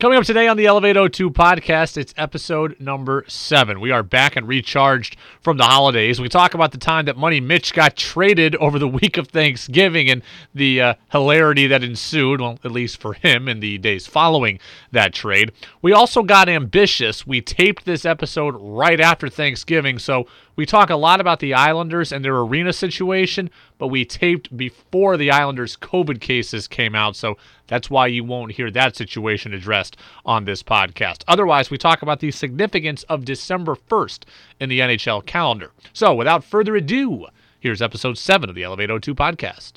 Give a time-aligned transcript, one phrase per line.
[0.00, 3.80] Coming up today on the Elevate 02 podcast, it's episode number seven.
[3.80, 6.20] We are back and recharged from the holidays.
[6.20, 10.08] We talk about the time that Money Mitch got traded over the week of Thanksgiving
[10.08, 10.22] and
[10.54, 14.60] the uh, hilarity that ensued, well, at least for him in the days following
[14.92, 15.50] that trade.
[15.82, 17.26] We also got ambitious.
[17.26, 20.28] We taped this episode right after Thanksgiving, so
[20.58, 23.48] we talk a lot about the Islanders and their arena situation,
[23.78, 27.38] but we taped before the Islanders' COVID cases came out, so
[27.68, 31.22] that's why you won't hear that situation addressed on this podcast.
[31.28, 34.24] Otherwise, we talk about the significance of December 1st
[34.58, 35.70] in the NHL calendar.
[35.92, 37.26] So, without further ado,
[37.60, 39.74] here's episode 7 of the Elevate 02 podcast.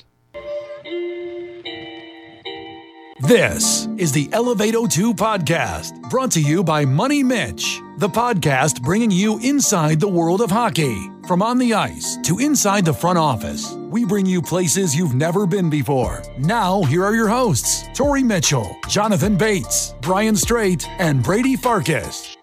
[3.22, 9.12] This is the Elevate 02 podcast, brought to you by Money Mitch, the podcast bringing
[9.12, 11.08] you inside the world of hockey.
[11.28, 15.46] From on the ice to inside the front office, we bring you places you've never
[15.46, 16.20] been before.
[16.36, 22.36] Now, here are your hosts Torrey Mitchell, Jonathan Bates, Brian Strait, and Brady Farkas.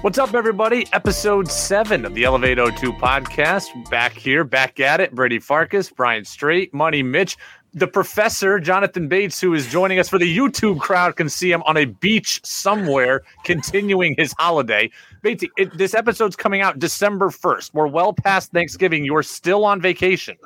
[0.00, 0.86] What's up, everybody?
[0.94, 3.90] Episode 7 of the Elevate 02 podcast.
[3.90, 5.14] Back here, back at it.
[5.14, 7.36] Brady Farkas, Brian Strait, Money Mitch
[7.74, 11.62] the professor Jonathan Bates, who is joining us for the YouTube crowd, can see him
[11.64, 14.90] on a beach somewhere, continuing his holiday.
[15.22, 17.74] Bates, it, this episode's coming out December first.
[17.74, 19.04] We're well past Thanksgiving.
[19.04, 20.36] You're still on vacation.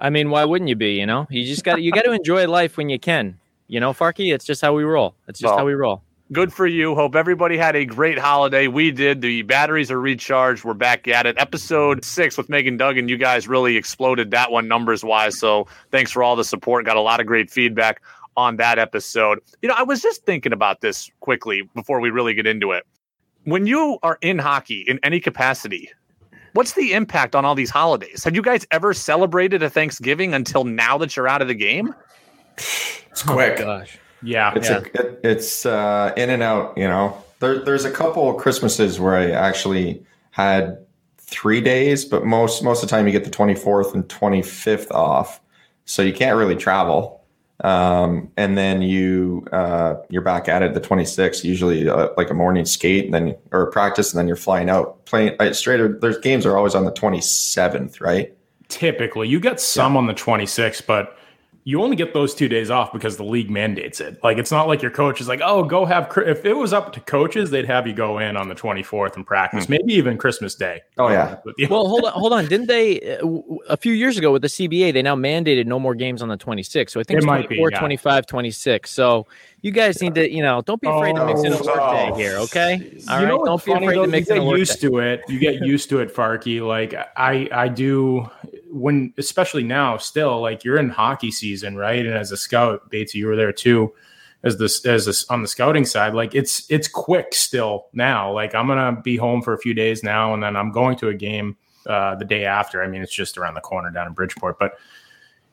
[0.00, 0.94] I mean, why wouldn't you be?
[0.94, 3.38] You know, you just got you got to enjoy life when you can.
[3.68, 5.14] You know, Farky, it's just how we roll.
[5.28, 6.02] It's just well, how we roll
[6.32, 6.94] good for you.
[6.94, 8.66] Hope everybody had a great holiday.
[8.66, 9.20] We did.
[9.20, 10.64] The batteries are recharged.
[10.64, 11.36] We're back at it.
[11.38, 13.08] Episode six with Megan Duggan.
[13.08, 15.38] You guys really exploded that one numbers wise.
[15.38, 16.86] So thanks for all the support.
[16.86, 18.00] Got a lot of great feedback
[18.36, 19.40] on that episode.
[19.60, 22.84] You know, I was just thinking about this quickly before we really get into it.
[23.44, 25.90] When you are in hockey in any capacity,
[26.54, 28.24] what's the impact on all these holidays?
[28.24, 31.94] Have you guys ever celebrated a Thanksgiving until now that you're out of the game?
[32.56, 33.60] It's quick.
[33.60, 33.98] Oh, gosh.
[34.22, 34.78] Yeah, it's yeah.
[34.78, 36.76] A, it, it's uh, in and out.
[36.76, 40.78] You know, there, there's a couple of Christmases where I actually had
[41.18, 45.40] three days, but most most of the time you get the 24th and 25th off,
[45.84, 47.20] so you can't really travel.
[47.64, 52.34] Um, and then you uh, you're back at it the 26th, usually uh, like a
[52.34, 56.00] morning skate, and then or practice, and then you're flying out playing uh, straight.
[56.00, 58.36] There's games are always on the 27th, right?
[58.68, 59.98] Typically, you get some yeah.
[59.98, 61.16] on the 26th, but
[61.64, 64.22] you only get those two days off because the league mandates it.
[64.24, 66.92] Like it's not like your coach is like, "Oh, go have." If it was up
[66.94, 69.72] to coaches, they'd have you go in on the twenty fourth and practice, hmm.
[69.72, 70.82] maybe even Christmas Day.
[70.98, 71.36] Oh yeah.
[71.70, 72.46] well, hold on, hold on.
[72.46, 73.26] Didn't they uh,
[73.68, 74.92] a few years ago with the CBA?
[74.92, 76.94] They now mandated no more games on the twenty sixth.
[76.94, 77.78] So I think it 24, be, yeah.
[77.78, 78.90] 25, 26.
[78.90, 79.26] So
[79.62, 81.78] you guys need to, you know, don't be afraid oh, to mix in a work
[81.78, 83.00] oh, here, okay?
[83.08, 84.88] All you right, don't be afraid though, to mix in a work used day.
[84.88, 85.22] to it.
[85.28, 86.66] You get used to it, Farky.
[86.66, 88.28] Like I, I do
[88.72, 92.04] when, especially now, still like you're in hockey season, right?
[92.04, 93.92] And as a scout, Batesy, you were there too,
[94.42, 96.14] as this as this on the scouting side.
[96.14, 98.32] Like it's it's quick still now.
[98.32, 101.08] Like I'm gonna be home for a few days now, and then I'm going to
[101.08, 101.56] a game
[101.86, 102.82] uh, the day after.
[102.82, 104.78] I mean, it's just around the corner down in Bridgeport, but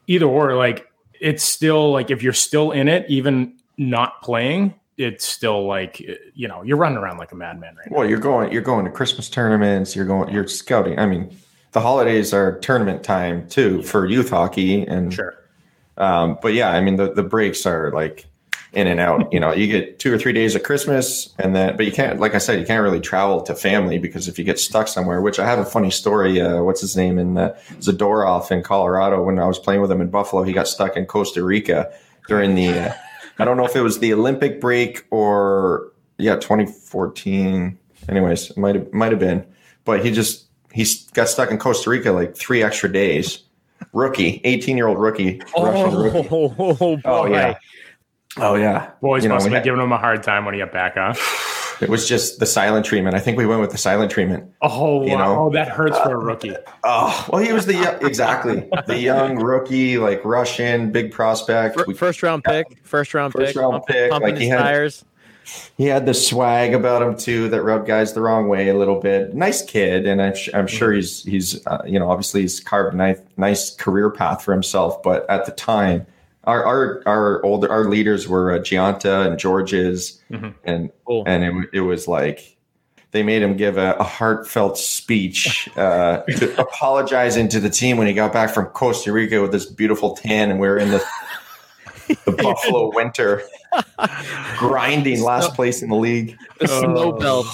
[0.07, 5.25] either or, like it's still like if you're still in it, even not playing, it's
[5.25, 5.99] still like
[6.33, 8.09] you know you're running around like a madman right well, now.
[8.09, 9.95] you're going you're going to Christmas tournaments.
[9.95, 10.97] You're going you're scouting.
[10.97, 11.35] I mean,
[11.71, 15.35] the holidays are tournament time too for youth hockey and sure.
[15.97, 18.25] Um, but yeah, I mean the the breaks are like
[18.73, 19.31] in and out.
[19.33, 22.19] You know, you get two or three days of Christmas, and then but you can't,
[22.19, 25.21] like I said, you can't really travel to family because if you get stuck somewhere.
[25.21, 26.39] Which I have a funny story.
[26.39, 30.01] Uh, what's his name in uh, Zadorov in Colorado when I was playing with him
[30.01, 31.91] in Buffalo, he got stuck in Costa Rica
[32.27, 32.69] during the.
[32.69, 32.93] Uh,
[33.39, 37.77] I don't know if it was the Olympic break or yeah, 2014.
[38.07, 39.45] Anyways, it might have might have been,
[39.85, 40.45] but he just
[40.79, 43.43] he got stuck in Costa Rica like three extra days.
[43.91, 46.27] Rookie, 18 year old rookie, oh, rookie.
[46.31, 47.57] Oh, oh yeah,
[48.37, 48.91] oh yeah.
[49.01, 50.95] Boys you must know, have been giving him a hard time when he got back
[50.97, 51.15] on.
[51.81, 53.15] It was just the silent treatment.
[53.15, 54.51] I think we went with the silent treatment.
[54.61, 55.17] Oh, you wow.
[55.17, 55.39] know?
[55.43, 56.53] oh, that hurts for a uh, rookie.
[56.83, 61.79] oh, well, he was the exactly the young rookie, like Russian, big prospect.
[61.95, 64.11] First round pick, first round first pick, round pick.
[64.11, 65.05] Pumping like he had, tires.
[65.77, 68.99] He had the swag about him too that rubbed guys the wrong way a little
[68.99, 69.33] bit.
[69.33, 72.97] Nice kid, and I'm, I'm sure he's he's uh, you know obviously he's carved a
[72.97, 75.01] nice nice career path for himself.
[75.01, 76.05] But at the time
[76.45, 80.49] our our our older our leaders were uh, Gionta and Gorges, mm-hmm.
[80.63, 81.23] and cool.
[81.25, 82.57] and it, it was like
[83.11, 86.21] they made him give a, a heartfelt speech uh,
[86.57, 90.51] apologizing to the team when he got back from Costa Rica with this beautiful tan,
[90.51, 91.03] and we are in the
[92.25, 93.43] the Buffalo winter,
[94.57, 96.37] grinding last place in the league.
[96.59, 97.47] The snow belt.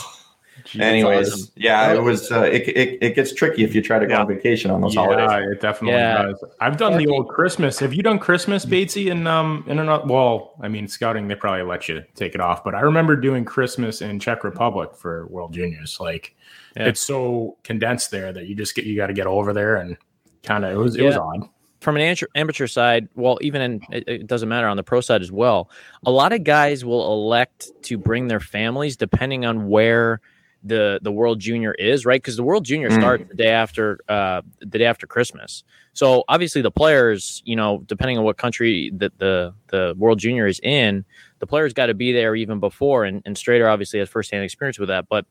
[0.79, 1.53] Anyways, awesome.
[1.55, 2.31] yeah, it was.
[2.31, 4.21] Uh, it, it, it gets tricky if you try to go yeah.
[4.21, 5.51] on vacation on those yeah, holidays.
[5.51, 6.23] it definitely yeah.
[6.23, 6.43] does.
[6.59, 7.77] I've done the old Christmas.
[7.79, 9.11] Have you done Christmas, Batesy?
[9.11, 12.63] In um, in another, well, I mean, scouting they probably let you take it off,
[12.63, 15.99] but I remember doing Christmas in Czech Republic for World Juniors.
[15.99, 16.35] Like,
[16.75, 16.87] yeah.
[16.87, 19.97] it's so condensed there that you just get you got to get over there and
[20.43, 21.49] kind of it was it was odd
[21.85, 25.31] from an amateur side, well, even in it, doesn't matter on the pro side as
[25.31, 25.69] well.
[26.05, 30.19] A lot of guys will elect to bring their families depending on where
[30.63, 32.19] the the World Junior is, right?
[32.19, 32.99] Because the World Junior mm.
[32.99, 35.63] starts the day after uh, the day after Christmas.
[35.93, 40.47] So obviously the players, you know, depending on what country that the the World Junior
[40.47, 41.05] is in,
[41.39, 43.05] the players got to be there even before.
[43.05, 45.25] And, and Strader obviously has firsthand experience with that, but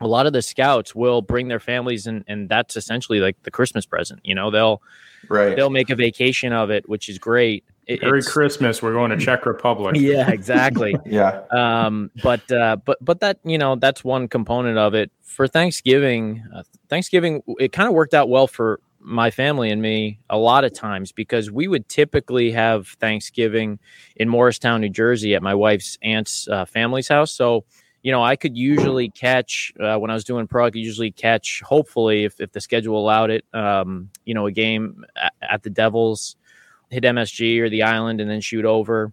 [0.00, 3.50] a lot of the scouts will bring their families and and that's essentially like the
[3.50, 4.50] christmas present you know?
[4.50, 4.82] They'll
[5.28, 5.56] right.
[5.56, 7.64] they'll make a vacation of it which is great.
[7.86, 8.82] It, merry christmas.
[8.82, 9.96] We're going to czech republic.
[9.98, 10.96] Yeah exactly.
[11.06, 11.42] Yeah.
[11.50, 15.10] Um but uh but but that you know that's one component of it.
[15.22, 20.18] For thanksgiving uh, thanksgiving it kind of worked out well for my family and me
[20.28, 23.78] a lot of times because we would typically have thanksgiving
[24.16, 27.30] in morristown new jersey at my wife's aunt's uh, family's house.
[27.30, 27.64] So
[28.06, 30.66] you know, I could usually catch uh, when I was doing pro.
[30.66, 34.52] I could usually catch, hopefully, if, if the schedule allowed it, um, you know, a
[34.52, 36.36] game at, at, the Devils,
[36.88, 39.12] hit MSG or the Island, and then shoot over.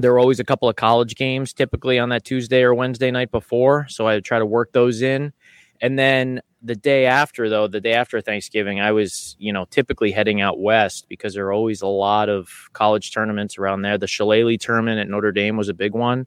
[0.00, 3.30] There were always a couple of college games, typically on that Tuesday or Wednesday night
[3.30, 5.32] before, so I try to work those in.
[5.80, 10.10] And then the day after, though, the day after Thanksgiving, I was, you know, typically
[10.10, 13.98] heading out west because there are always a lot of college tournaments around there.
[13.98, 16.26] The Shillelagh tournament at Notre Dame was a big one.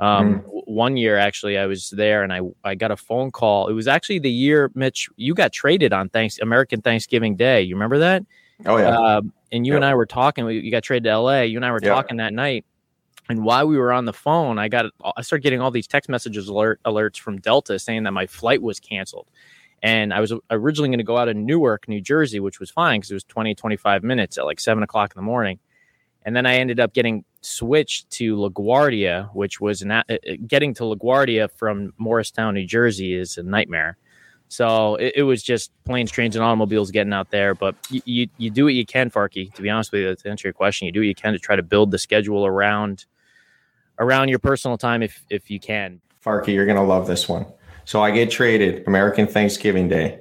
[0.00, 0.44] Um, mm.
[0.66, 3.68] One year, actually, I was there and I, I got a phone call.
[3.68, 7.62] It was actually the year, Mitch, you got traded on thanks American Thanksgiving Day.
[7.62, 8.24] You remember that?
[8.64, 8.98] Oh, yeah.
[8.98, 9.20] Uh,
[9.52, 9.78] and you yep.
[9.78, 10.48] and I were talking.
[10.48, 11.40] You got traded to LA.
[11.42, 11.92] You and I were yep.
[11.92, 12.64] talking that night.
[13.28, 14.86] And while we were on the phone, I got
[15.16, 18.62] I started getting all these text messages alert alerts from Delta saying that my flight
[18.62, 19.28] was canceled.
[19.82, 23.00] And I was originally going to go out of Newark, New Jersey, which was fine
[23.00, 25.58] because it was 20, 25 minutes at like seven o'clock in the morning.
[26.24, 30.02] And then I ended up getting switched to LaGuardia, which was uh,
[30.46, 33.96] getting to LaGuardia from Morristown, New Jersey is a nightmare.
[34.48, 37.54] So it, it, was just planes, trains, and automobiles getting out there.
[37.54, 39.54] But you, you, you, do what you can, Farkey.
[39.54, 41.38] To be honest with you, to answer your question, you do what you can to
[41.38, 43.06] try to build the schedule around
[44.00, 46.00] around your personal time if if you can.
[46.24, 47.46] Farkey, you're gonna love this one.
[47.84, 50.18] So I get traded American Thanksgiving Day.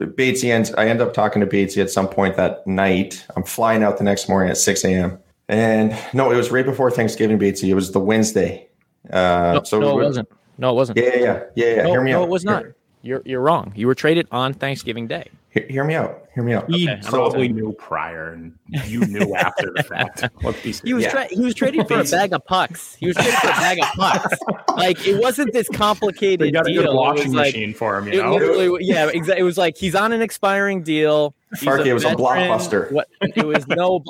[0.00, 0.74] Batesy ends.
[0.74, 3.24] I end up talking to Batesy at some point that night.
[3.36, 5.18] I'm flying out the next morning at 6 a.m.
[5.48, 7.68] And no, it was right before Thanksgiving, Batesy.
[7.68, 8.68] It was the Wednesday.
[9.10, 10.28] Uh, no, so no, it wasn't.
[10.56, 10.98] No, it wasn't.
[10.98, 11.40] Yeah, yeah, yeah.
[11.54, 11.82] yeah, yeah.
[11.82, 12.16] No, Hear me out.
[12.16, 12.26] no, out.
[12.26, 12.64] it was not.
[13.02, 13.72] You're you're wrong.
[13.76, 15.28] You were traded on Thanksgiving Day.
[15.50, 16.26] Hear, hear me out.
[16.34, 16.70] Hear me out.
[16.70, 20.24] He okay, probably knew prior, and you knew after the fact.
[20.82, 21.10] he was yeah.
[21.10, 22.94] tra- he was trading for a bag of pucks.
[22.94, 24.38] He was trading for a bag of pucks.
[24.74, 26.40] Like it wasn't this complicated.
[26.40, 26.82] They got deal.
[26.82, 28.08] a good washing machine like, for him.
[28.08, 29.40] You know, yeah, exactly.
[29.40, 31.32] It was like he's on an expiring deal.
[31.58, 32.20] Farkey, it was veteran.
[32.20, 32.90] a blockbuster.
[32.90, 34.02] What, it was no.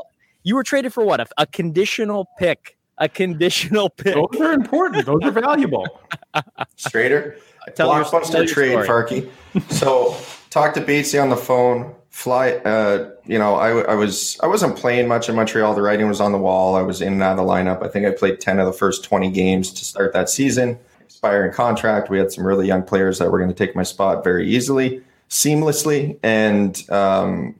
[0.44, 1.20] You were traded for what?
[1.20, 2.76] A, a conditional pick.
[2.98, 4.14] A conditional pick.
[4.14, 5.06] Those are important.
[5.06, 5.86] Those are valuable.
[6.76, 7.38] Strader.
[7.74, 9.30] Tell blockbuster your, trade, Farkey.
[9.70, 10.16] So
[10.50, 11.94] talk to Batesy on the phone.
[12.10, 12.50] Fly.
[12.50, 15.74] Uh, you know, I, I was I wasn't playing much in Montreal.
[15.74, 16.76] The writing was on the wall.
[16.76, 17.82] I was in and out of the lineup.
[17.82, 20.78] I think I played ten of the first twenty games to start that season.
[21.00, 22.10] Expiring contract.
[22.10, 25.02] We had some really young players that were going to take my spot very easily,
[25.30, 27.56] seamlessly, and um,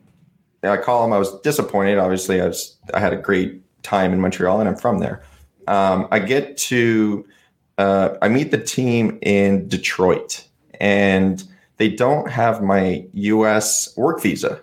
[0.66, 1.12] I call him.
[1.12, 1.98] I was disappointed.
[1.98, 2.76] Obviously, I was.
[2.92, 5.22] I had a great time in Montreal, and I'm from there.
[5.66, 7.26] Um, I get to.
[7.76, 10.46] Uh, I meet the team in Detroit,
[10.80, 11.42] and
[11.76, 13.96] they don't have my U.S.
[13.96, 14.60] work visa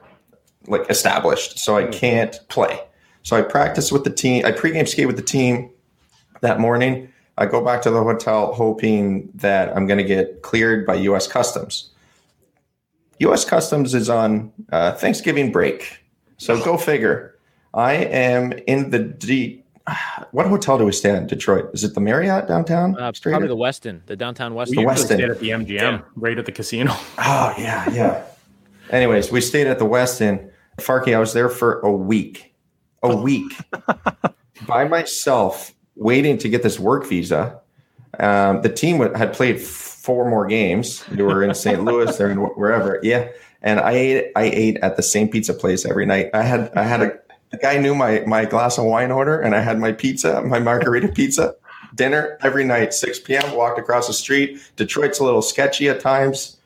[0.67, 2.79] like established, so I can't play.
[3.23, 4.45] So I practice with the team.
[4.45, 5.69] I pregame skate with the team
[6.41, 7.11] that morning.
[7.37, 11.27] I go back to the hotel hoping that I'm going to get cleared by U.S.
[11.27, 11.91] Customs.
[13.21, 13.45] U.S.
[13.45, 16.03] Customs is on uh, Thanksgiving break,
[16.37, 17.37] so go figure.
[17.73, 19.63] I am in the D.
[20.31, 21.69] What hotel do we stay in Detroit?
[21.73, 22.97] Is it the Marriott downtown?
[22.99, 24.69] Uh, probably the Westin, the downtown Westin.
[24.69, 25.05] We the Westin.
[25.05, 26.01] stayed at the MGM, yeah.
[26.15, 26.93] right at the casino.
[27.19, 28.23] Oh yeah, yeah.
[28.89, 30.49] Anyways, we stayed at the Westin.
[30.79, 32.55] Farkey, I was there for a week,
[33.03, 33.53] a week
[34.67, 37.60] by myself, waiting to get this work visa.
[38.19, 41.03] Um, the team had played four more games.
[41.11, 41.83] They were in St.
[41.83, 42.99] Louis, they're in wherever.
[43.03, 43.29] Yeah,
[43.61, 46.29] and I ate I ate at the same pizza place every night.
[46.33, 47.19] I had I had a
[47.51, 50.59] the guy knew my my glass of wine order, and I had my pizza, my
[50.59, 51.55] margarita pizza,
[51.95, 53.55] dinner every night, 6 p.m.
[53.55, 54.59] Walked across the street.
[54.75, 56.57] Detroit's a little sketchy at times.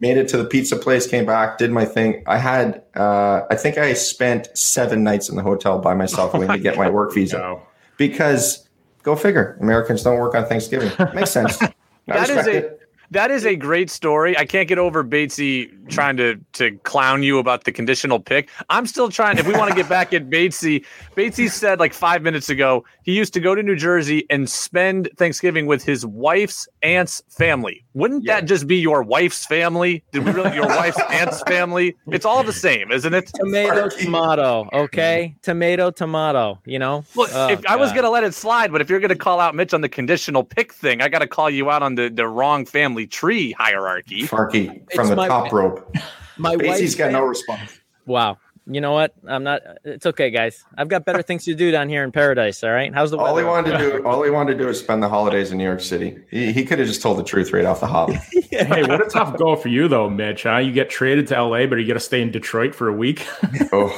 [0.00, 2.24] Made it to the pizza place, came back, did my thing.
[2.26, 6.48] I had, uh, I think I spent seven nights in the hotel by myself waiting
[6.48, 7.38] to get my work visa.
[7.38, 7.62] No.
[7.98, 8.68] Because
[9.02, 10.90] go figure, Americans don't work on Thanksgiving.
[11.14, 11.58] Makes sense.
[12.06, 12.81] that is a, it
[13.12, 14.36] that is a great story.
[14.36, 18.48] I can't get over Batesy trying to to clown you about the conditional pick.
[18.70, 19.38] I'm still trying.
[19.38, 23.12] If we want to get back at Batesy, Batesy said like five minutes ago he
[23.12, 27.84] used to go to New Jersey and spend Thanksgiving with his wife's aunt's family.
[27.94, 28.36] Wouldn't yeah.
[28.36, 30.02] that just be your wife's family?
[30.12, 31.94] Did we really your wife's aunt's family?
[32.08, 33.30] It's all the same, isn't it?
[33.34, 34.70] Tomato, tomato.
[34.72, 35.40] Okay, mm-hmm.
[35.42, 36.60] tomato, tomato.
[36.64, 37.04] You know.
[37.14, 39.38] Well, oh, if uh, I was gonna let it slide, but if you're gonna call
[39.38, 42.08] out Mitch on the conditional pick thing, I got to call you out on the
[42.08, 44.22] the wrong family tree hierarchy.
[44.22, 45.94] Farkey from it's the my, top rope.
[46.36, 47.80] My wife's got no response.
[48.06, 48.38] Wow.
[48.66, 49.12] You know what?
[49.26, 49.62] I'm not.
[49.84, 50.64] It's okay, guys.
[50.78, 52.62] I've got better things to do down here in paradise.
[52.62, 52.94] All right.
[52.94, 54.02] How's the all he wanted to do?
[54.06, 56.16] All he wanted to do is spend the holidays in New York City.
[56.30, 58.10] He, he could have just told the truth right off the hop.
[58.52, 58.64] yeah.
[58.64, 60.44] Hey, what a tough go for you though, Mitch.
[60.44, 60.58] Huh?
[60.58, 63.26] You get traded to LA, but you got to stay in Detroit for a week.
[63.72, 63.92] oh,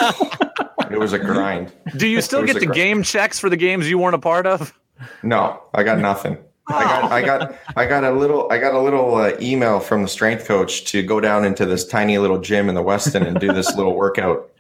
[0.91, 1.73] it was a grind.
[1.97, 2.75] Do you still get the grind.
[2.75, 4.79] game checks for the games you weren't a part of?
[5.23, 6.39] No, I got nothing.
[6.69, 10.03] I got, I got, I got a little, I got a little uh, email from
[10.03, 13.39] the strength coach to go down into this tiny little gym in the Westin and
[13.39, 14.51] do this little workout.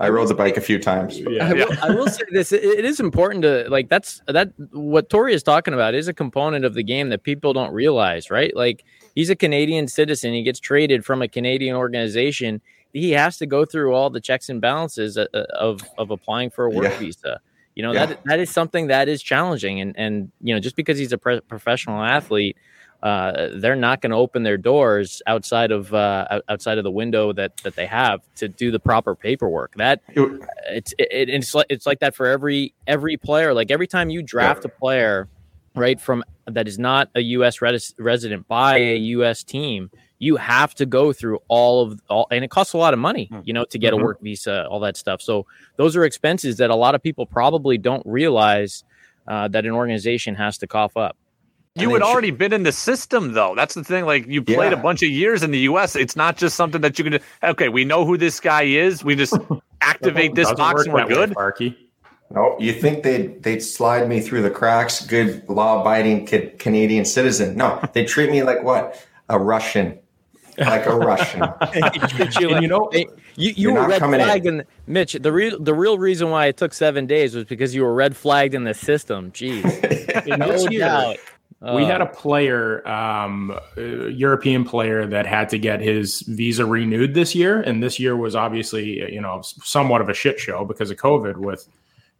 [0.00, 1.18] I rode the bike a few times.
[1.18, 1.48] Yeah.
[1.48, 5.10] I, will, I will say this: it, it is important to like that's that what
[5.10, 8.54] Torrey is talking about is a component of the game that people don't realize, right?
[8.56, 12.62] Like he's a Canadian citizen, he gets traded from a Canadian organization.
[12.92, 16.50] He has to go through all the checks and balances uh, uh, of of applying
[16.50, 16.98] for a work yeah.
[16.98, 17.40] visa
[17.74, 18.06] you know, yeah.
[18.06, 19.80] that that is something that is challenging.
[19.80, 22.56] And and you know, just because he's a pre- professional athlete,
[23.02, 27.32] uh, they're not going to open their doors outside of uh, outside of the window
[27.32, 29.74] that that they have to do the proper paperwork.
[29.76, 30.02] That
[30.68, 33.54] it's it, it's like it's like that for every every player.
[33.54, 35.28] Like every time you draft a player,
[35.74, 37.62] right from that is not a U.S.
[37.62, 39.44] Res- resident by a U.S.
[39.44, 43.00] team, you have to go through all of all and it costs a lot of
[43.00, 43.40] money hmm.
[43.42, 44.02] you know to get mm-hmm.
[44.02, 45.44] a work visa all that stuff so
[45.76, 48.84] those are expenses that a lot of people probably don't realize
[49.26, 51.16] uh, that an organization has to cough up
[51.76, 54.78] you had already been in the system though that's the thing like you played yeah.
[54.78, 57.68] a bunch of years in the us it's not just something that you can okay
[57.68, 59.34] we know who this guy is we just
[59.80, 61.76] activate this box and we're good way,
[62.32, 65.04] no, you think they'd they'd slide me through the cracks?
[65.04, 66.26] Good law-abiding
[66.58, 67.56] Canadian citizen.
[67.56, 69.04] No, they treat me like what?
[69.28, 69.98] A Russian
[70.66, 71.42] like a Russian.
[72.38, 73.06] you, you know, you,
[73.56, 74.60] you were red flagged in.
[74.60, 75.14] in Mitch.
[75.14, 78.14] The real the real reason why it took seven days was because you were red
[78.14, 79.32] flagged in the system.
[79.32, 79.64] Jeez,
[80.38, 81.16] no doubt.
[81.74, 87.12] We had a player, um, a European player, that had to get his visa renewed
[87.12, 90.90] this year, and this year was obviously, you know, somewhat of a shit show because
[90.90, 91.68] of COVID with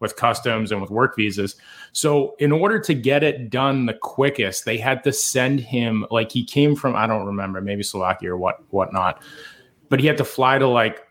[0.00, 1.56] with customs and with work visas.
[1.92, 6.32] So in order to get it done the quickest, they had to send him like
[6.32, 9.22] he came from I don't remember maybe Slovakia or what whatnot,
[9.88, 11.06] but he had to fly to like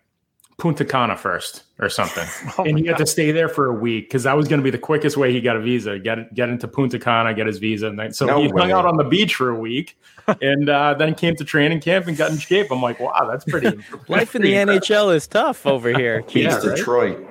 [0.59, 2.27] Punta Cana first or something,
[2.57, 3.05] oh and he had God.
[3.05, 5.31] to stay there for a week because that was going to be the quickest way
[5.31, 5.97] he got a visa.
[5.97, 8.63] Get get into Punta Cana, get his visa, and then, so no he way.
[8.63, 9.97] hung out on the beach for a week,
[10.41, 12.71] and uh, then came to training camp and got in shape.
[12.71, 13.79] I'm like, wow, that's pretty.
[14.09, 16.23] Life in the NHL is tough over here.
[16.27, 17.25] He's yeah, Detroit.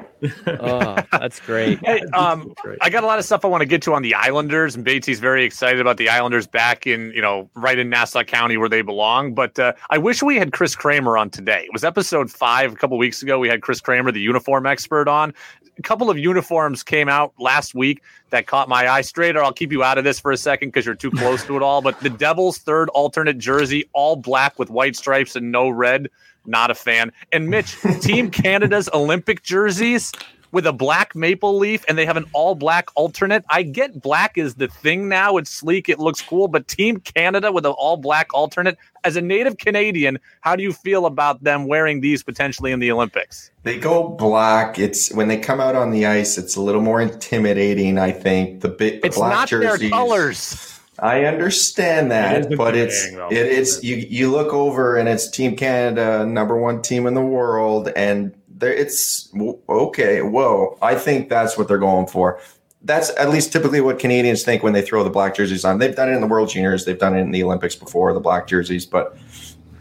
[0.46, 1.78] Oh, that's great.
[1.84, 4.14] Hey, um, I got a lot of stuff I want to get to on the
[4.14, 8.22] Islanders, and Batesy's very excited about the Islanders back in, you know, right in Nassau
[8.24, 9.34] County where they belong.
[9.34, 11.64] But uh, I wish we had Chris Kramer on today.
[11.64, 13.38] It was episode five a couple weeks ago.
[13.38, 15.34] We had Chris Kramer, the uniform expert, on.
[15.78, 19.00] A couple of uniforms came out last week that caught my eye.
[19.02, 21.56] Straighter, I'll keep you out of this for a second because you're too close to
[21.56, 21.82] it all.
[21.82, 26.08] But the Devils' third alternate jersey, all black with white stripes and no red
[26.46, 27.12] not a fan.
[27.32, 30.12] And Mitch, Team Canada's Olympic jerseys
[30.50, 33.44] with a black maple leaf and they have an all black alternate.
[33.50, 35.36] I get black is the thing now.
[35.36, 39.20] It's sleek, it looks cool, but Team Canada with an all black alternate, as a
[39.20, 43.50] native Canadian, how do you feel about them wearing these potentially in the Olympics?
[43.62, 44.78] They go black.
[44.78, 48.60] It's when they come out on the ice, it's a little more intimidating, I think.
[48.62, 50.77] The bit it's black not jerseys, their colors.
[51.00, 55.56] I understand that, it but it's it, it's you you look over and it's Team
[55.56, 59.32] Canada, number one team in the world, and there it's
[59.68, 60.22] okay.
[60.22, 62.40] Whoa, I think that's what they're going for.
[62.82, 65.78] That's at least typically what Canadians think when they throw the black jerseys on.
[65.78, 68.20] They've done it in the World Juniors, they've done it in the Olympics before, the
[68.20, 69.16] black jerseys, but.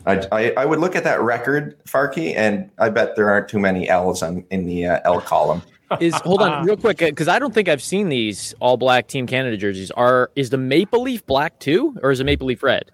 [0.05, 3.59] I, I, I would look at that record, Farkey, and I bet there aren't too
[3.59, 5.61] many L's on, in the uh, L column
[5.99, 9.27] is hold on real quick because I don't think I've seen these all black Team
[9.27, 9.91] Canada jerseys.
[9.91, 12.91] Are is the maple leaf black too, or is it maple leaf red?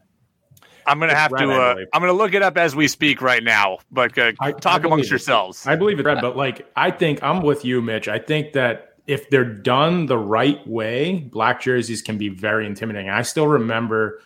[0.85, 1.51] I'm gonna have red, to.
[1.51, 3.79] Uh, I'm gonna look it up as we speak right now.
[3.91, 5.65] But uh, I, talk I amongst yourselves.
[5.65, 8.07] I believe it's red, but like I think I'm with you, Mitch.
[8.07, 13.09] I think that if they're done the right way, black jerseys can be very intimidating.
[13.09, 14.21] I still remember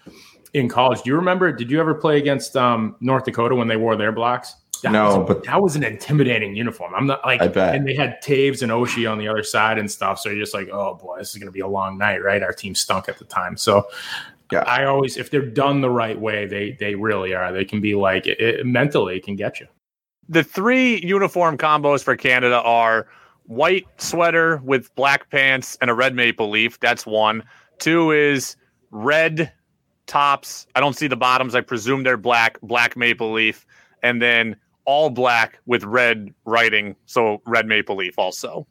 [0.54, 1.04] in college.
[1.04, 1.52] Do you remember?
[1.52, 4.56] Did you ever play against um, North Dakota when they wore their blacks?
[4.82, 6.94] That no, was, but that was an intimidating uniform.
[6.96, 7.76] I'm not like, I bet.
[7.76, 10.20] and they had Toews and Oshie on the other side and stuff.
[10.20, 12.44] So you're just like, oh boy, this is going to be a long night, right?
[12.44, 13.58] Our team stunk at the time.
[13.58, 13.88] So
[14.52, 14.60] Yeah.
[14.60, 17.52] I always, if they're done the right way, they they really are.
[17.52, 19.68] They can be like it, it, mentally, it can get you.
[20.30, 23.08] The three uniform combos for Canada are
[23.44, 26.80] white sweater with black pants and a red maple leaf.
[26.80, 27.44] That's one.
[27.80, 28.56] Two is
[28.92, 29.52] red
[30.06, 30.66] tops.
[30.76, 31.56] I don't see the bottoms.
[31.56, 33.66] I presume they're black, black maple leaf,
[34.04, 34.56] and then
[34.88, 36.96] all black with red writing.
[37.06, 38.66] So red maple leaf also.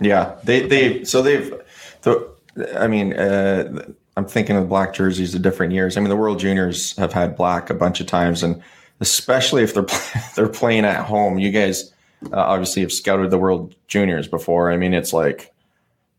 [0.00, 1.54] Yeah, they they so they've.
[2.02, 2.36] The,
[2.76, 5.96] I mean, uh, I'm thinking of black jerseys of different years.
[5.96, 8.62] I mean, the World Juniors have had black a bunch of times, and
[9.00, 9.86] especially if they're
[10.36, 11.38] they're playing at home.
[11.38, 11.92] You guys
[12.32, 14.70] uh, obviously have scouted the World Juniors before.
[14.70, 15.54] I mean, it's like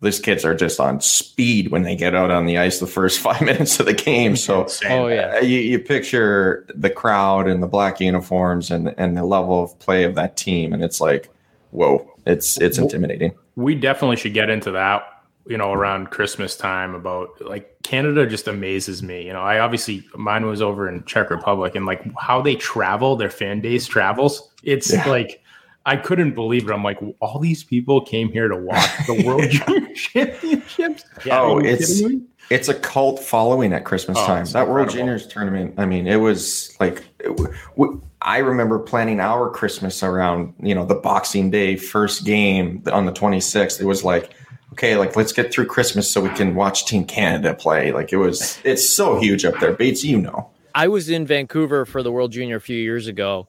[0.01, 3.19] these kids are just on speed when they get out on the ice the first
[3.27, 4.35] five minutes of the game.
[4.35, 9.17] So, oh yeah, uh, you, you picture the crowd and the black uniforms and and
[9.17, 11.29] the level of play of that team, and it's like,
[11.71, 13.33] whoa, it's it's intimidating.
[13.55, 15.03] We definitely should get into that
[15.49, 19.25] you know, around Christmas time about like Canada just amazes me.
[19.25, 23.15] You know, I obviously mine was over in Czech Republic and like how they travel,
[23.15, 24.47] their fan base travels.
[24.61, 25.09] It's yeah.
[25.09, 25.41] like
[25.85, 26.73] I couldn't believe it.
[26.73, 31.05] I'm like, all these people came here to watch the World Junior Championships.
[31.25, 32.01] Yeah, oh, it's
[32.49, 34.45] it's a cult following at Christmas oh, time.
[34.45, 34.73] That incredible.
[34.73, 35.75] World Juniors tournament.
[35.77, 37.03] I mean, it was like.
[37.19, 43.05] It, I remember planning our Christmas around, you know, the Boxing Day first game on
[43.05, 43.79] the 26th.
[43.79, 44.33] It was like,
[44.73, 47.93] okay, like let's get through Christmas so we can watch Team Canada play.
[47.93, 49.71] Like it was, it's so huge up there.
[49.71, 50.49] Bates, you know.
[50.75, 53.47] I was in Vancouver for the World Junior a few years ago,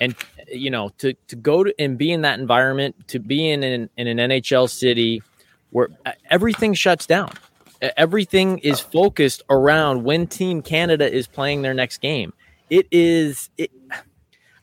[0.00, 0.14] and
[0.52, 3.90] you know, to to go to and be in that environment, to be in an,
[3.96, 5.22] in an NHL city
[5.70, 5.88] where
[6.30, 7.30] everything shuts down,
[7.96, 12.32] everything is focused around when Team Canada is playing their next game.
[12.70, 13.70] It is it.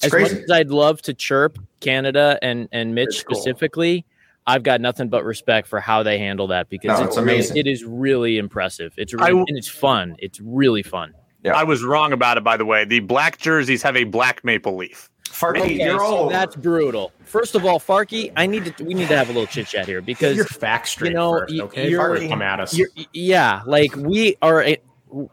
[0.02, 0.36] As crazy.
[0.36, 3.36] much as I'd love to chirp Canada and and Mitch cool.
[3.36, 4.06] specifically,
[4.48, 7.56] I've got nothing but respect for how they handle that because no, it's, it's, amazing.
[7.56, 8.94] Really, it is really impressive.
[8.98, 10.16] It's really, and it's fun.
[10.20, 11.14] It's really fun.
[11.44, 11.54] Yeah.
[11.54, 12.84] I was wrong about it, by the way.
[12.84, 15.10] The black jerseys have a black maple leaf.
[15.40, 17.14] Farky, okay, you're so all that's brutal.
[17.24, 19.86] First of all, Farky, I need to we need to have a little chit chat
[19.86, 21.12] here because you're facts straight.
[21.12, 22.78] You know, first, okay, Farky, come at us.
[23.14, 24.64] Yeah, like we are.
[24.64, 24.78] A,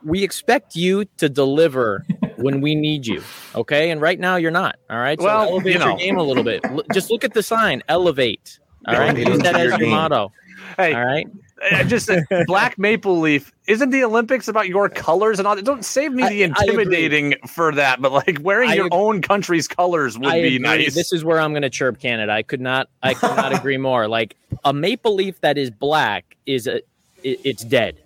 [0.03, 3.23] we expect you to deliver when we need you.
[3.55, 4.77] Okay, and right now you're not.
[4.89, 5.19] All right.
[5.19, 5.89] So well, elevate you know.
[5.89, 6.65] your game a little bit.
[6.93, 7.83] Just look at the sign.
[7.89, 8.61] Elevate.
[8.87, 10.33] All right, use that as your motto.
[10.77, 11.27] Hey, all right.
[11.71, 12.11] Uh, just
[12.47, 13.53] black maple leaf.
[13.67, 15.57] Isn't the Olympics about your colors and all?
[15.57, 15.65] that.
[15.65, 20.19] Don't save me the intimidating for that, but like wearing I your own country's colors
[20.19, 20.59] would I be agree.
[20.59, 20.95] nice.
[20.95, 22.33] This is where I'm going to chirp Canada.
[22.33, 22.89] I could not.
[23.03, 24.07] I could not agree more.
[24.07, 26.77] Like a maple leaf that is black is a,
[27.23, 27.97] it, it's dead.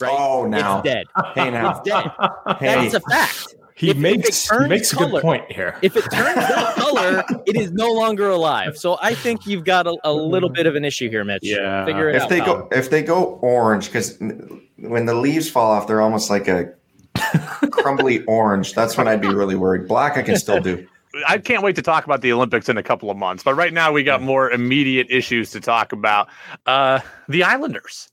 [0.00, 0.16] Right?
[0.18, 1.06] Oh, now it's dead.
[1.34, 2.10] Hey, now it's dead.
[2.58, 2.88] Hey.
[2.88, 3.54] That's a fact.
[3.76, 5.76] He if, makes if he makes color, a good point here.
[5.82, 8.78] If it turns that color, it is no longer alive.
[8.78, 11.40] So I think you've got a, a little bit of an issue here, Mitch.
[11.42, 11.84] Yeah.
[11.84, 12.28] Figure it if out.
[12.28, 14.16] They go, if they go orange, because
[14.76, 16.72] when the leaves fall off, they're almost like a
[17.70, 18.74] crumbly orange.
[18.74, 19.88] That's when I'd be really worried.
[19.88, 20.86] Black, I can still do.
[21.26, 23.42] I can't wait to talk about the Olympics in a couple of months.
[23.42, 26.28] But right now, we got more immediate issues to talk about.
[26.66, 28.08] Uh, the Islanders.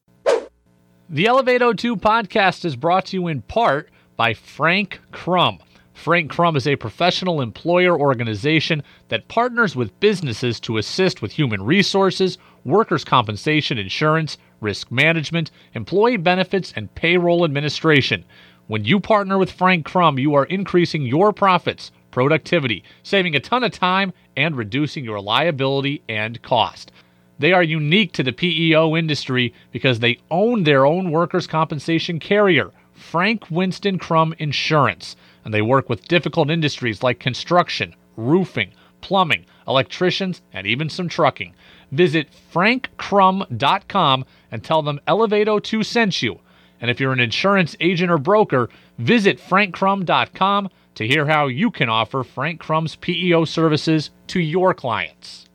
[1.09, 3.90] The Elevate 02 podcast is brought to you in part
[4.21, 5.57] by Frank Crum.
[5.95, 11.63] Frank Crum is a professional employer organization that partners with businesses to assist with human
[11.63, 18.23] resources, workers' compensation insurance, risk management, employee benefits, and payroll administration.
[18.67, 23.63] When you partner with Frank Crum, you are increasing your profits, productivity, saving a ton
[23.63, 26.91] of time, and reducing your liability and cost.
[27.39, 32.69] They are unique to the PEO industry because they own their own workers' compensation carrier.
[33.01, 40.41] Frank Winston Crum Insurance, and they work with difficult industries like construction, roofing, plumbing, electricians,
[40.53, 41.53] and even some trucking.
[41.91, 46.39] Visit frankcrum.com and tell them Elevate02 sent you.
[46.79, 51.89] And if you're an insurance agent or broker, visit frankcrum.com to hear how you can
[51.89, 55.49] offer Frank Crum's PEO services to your clients.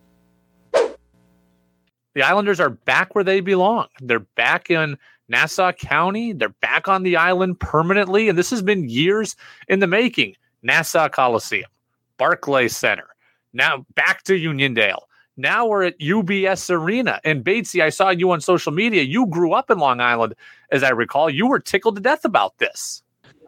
[2.14, 3.88] The Islanders are back where they belong.
[4.00, 4.96] They're back in
[5.29, 6.33] Nassau County.
[6.33, 9.37] They're back on the island permanently, and this has been years
[9.69, 10.37] in the making.
[10.62, 11.71] Nassau Coliseum,
[12.19, 13.09] Barclay Center,
[13.53, 15.03] now back to Uniondale.
[15.37, 17.21] Now we're at UBS Arena.
[17.25, 19.03] And Batesy, I saw you on social media.
[19.03, 20.35] You grew up in Long Island,
[20.71, 21.29] as I recall.
[21.29, 23.03] You were tickled to death about this.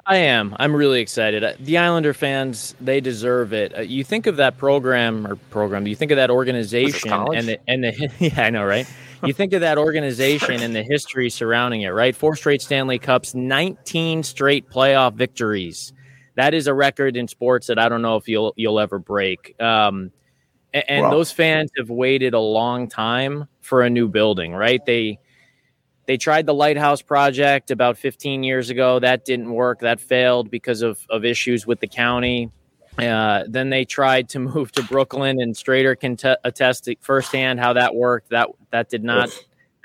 [0.09, 0.57] I am.
[0.59, 1.45] I'm really excited.
[1.45, 3.77] Uh, the Islander fans, they deserve it.
[3.77, 7.59] Uh, you think of that program or program, you think of that organization and the,
[7.69, 8.87] and the yeah, I know, right?
[9.23, 12.17] you think of that organization and the history surrounding it, right?
[12.17, 15.93] Four straight Stanley Cups, 19 straight playoff victories.
[16.37, 19.61] That is a record in sports that I don't know if you'll you'll ever break.
[19.61, 20.11] Um,
[20.73, 21.11] and, and wow.
[21.11, 24.81] those fans have waited a long time for a new building, right?
[24.87, 25.19] They
[26.09, 28.99] they tried the lighthouse project about 15 years ago.
[28.99, 29.81] That didn't work.
[29.81, 32.51] That failed because of, of issues with the county.
[32.99, 37.75] Uh, then they tried to move to Brooklyn, and Strader can t- attest firsthand how
[37.75, 38.31] that worked.
[38.31, 39.29] That that did not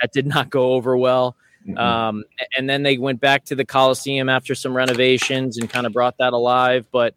[0.02, 1.36] that did not go over well.
[1.68, 1.78] Mm-hmm.
[1.78, 2.24] Um,
[2.58, 6.18] and then they went back to the Coliseum after some renovations and kind of brought
[6.20, 6.88] that alive.
[6.90, 7.16] But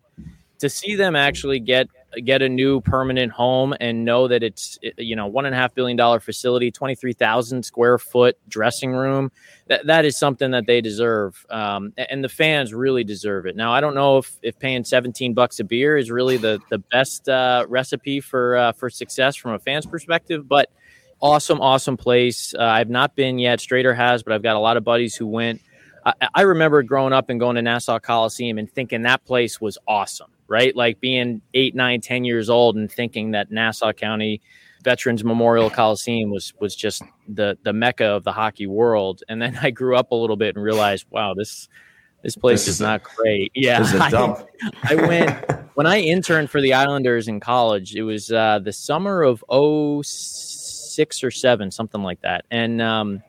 [0.59, 1.88] to see them actually get
[2.25, 5.75] get a new permanent home and know that it's you know one and a half
[5.75, 9.31] billion dollar facility, twenty three thousand square foot dressing room.
[9.69, 13.57] That that is something that they deserve, um, and the fans really deserve it.
[13.57, 16.79] Now I don't know if, if paying seventeen bucks a beer is really the the
[16.79, 20.71] best uh, recipe for uh, for success from a fan's perspective, but
[21.21, 22.55] awesome, awesome place.
[22.55, 23.59] Uh, I've not been yet.
[23.59, 25.61] Strader has, but I've got a lot of buddies who went.
[26.05, 29.77] I, I remember growing up and going to Nassau Coliseum and thinking that place was
[29.87, 30.74] awesome right?
[30.74, 34.40] Like being eight, nine, ten years old and thinking that Nassau County
[34.82, 39.22] Veterans Memorial Coliseum was was just the the mecca of the hockey world.
[39.28, 41.68] And then I grew up a little bit and realized, wow, this
[42.22, 43.52] this place this is, is, not great.
[43.54, 44.44] Yeah, I,
[44.85, 47.94] I, went when I interned for the Islanders in college.
[47.94, 49.44] It was uh, the summer of
[50.04, 52.80] 06 or seven, something like that, and.
[52.80, 53.22] Um,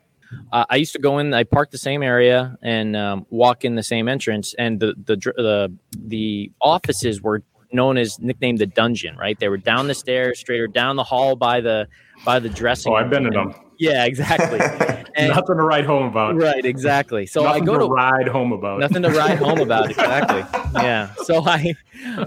[0.51, 1.33] uh, I used to go in.
[1.33, 5.15] I parked the same area and um, walk in the same entrance, and the the
[5.15, 9.17] the the offices were known as nicknamed the dungeon.
[9.17, 11.87] Right, they were down the stairs, straight or down the hall by the
[12.25, 12.91] by the dressing.
[12.93, 13.53] Oh, I've been in them.
[13.77, 14.59] Yeah, exactly.
[15.17, 16.35] And, nothing to write home about.
[16.35, 17.25] Right, exactly.
[17.25, 18.79] So nothing I go to, to ride home about.
[18.79, 19.89] Nothing to ride home about.
[19.97, 20.43] Exactly.
[20.75, 21.11] yeah.
[21.23, 21.73] So I,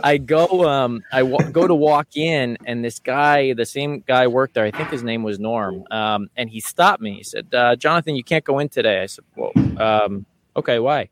[0.02, 4.26] I go, um, I w- go to walk in, and this guy, the same guy
[4.26, 4.64] worked there.
[4.64, 5.84] I think his name was Norm.
[5.92, 7.14] Um, and he stopped me.
[7.14, 11.10] He said, uh, "Jonathan, you can't go in today." I said, "Well, um, okay, why?"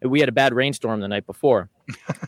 [0.00, 1.70] We had a bad rainstorm the night before,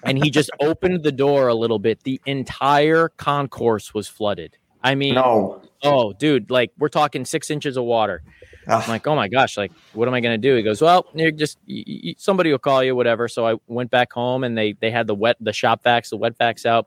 [0.04, 2.04] and he just opened the door a little bit.
[2.04, 4.56] The entire concourse was flooded.
[4.84, 5.62] I mean, no.
[5.82, 8.22] Oh, dude, like we're talking six inches of water.
[8.68, 8.82] Ugh.
[8.82, 10.54] I'm like, oh my gosh, like what am I gonna do?
[10.54, 13.26] He goes, well, you're just you, somebody will call you, whatever.
[13.26, 16.18] So I went back home and they they had the wet the shop vacs, the
[16.18, 16.86] wet vacs out.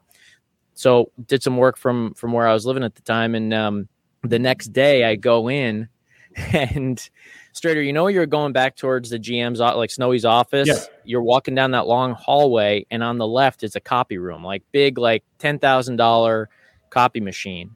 [0.76, 3.88] So did some work from from where I was living at the time, and um,
[4.22, 5.90] the next day I go in
[6.36, 7.10] and
[7.56, 10.68] Strader, you know, you're going back towards the GM's like Snowy's office.
[10.68, 10.80] Yeah.
[11.04, 14.62] You're walking down that long hallway, and on the left is a copy room, like
[14.72, 16.50] big, like ten thousand dollar
[16.92, 17.76] copy machine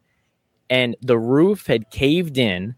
[0.72, 2.74] and the roof had caved in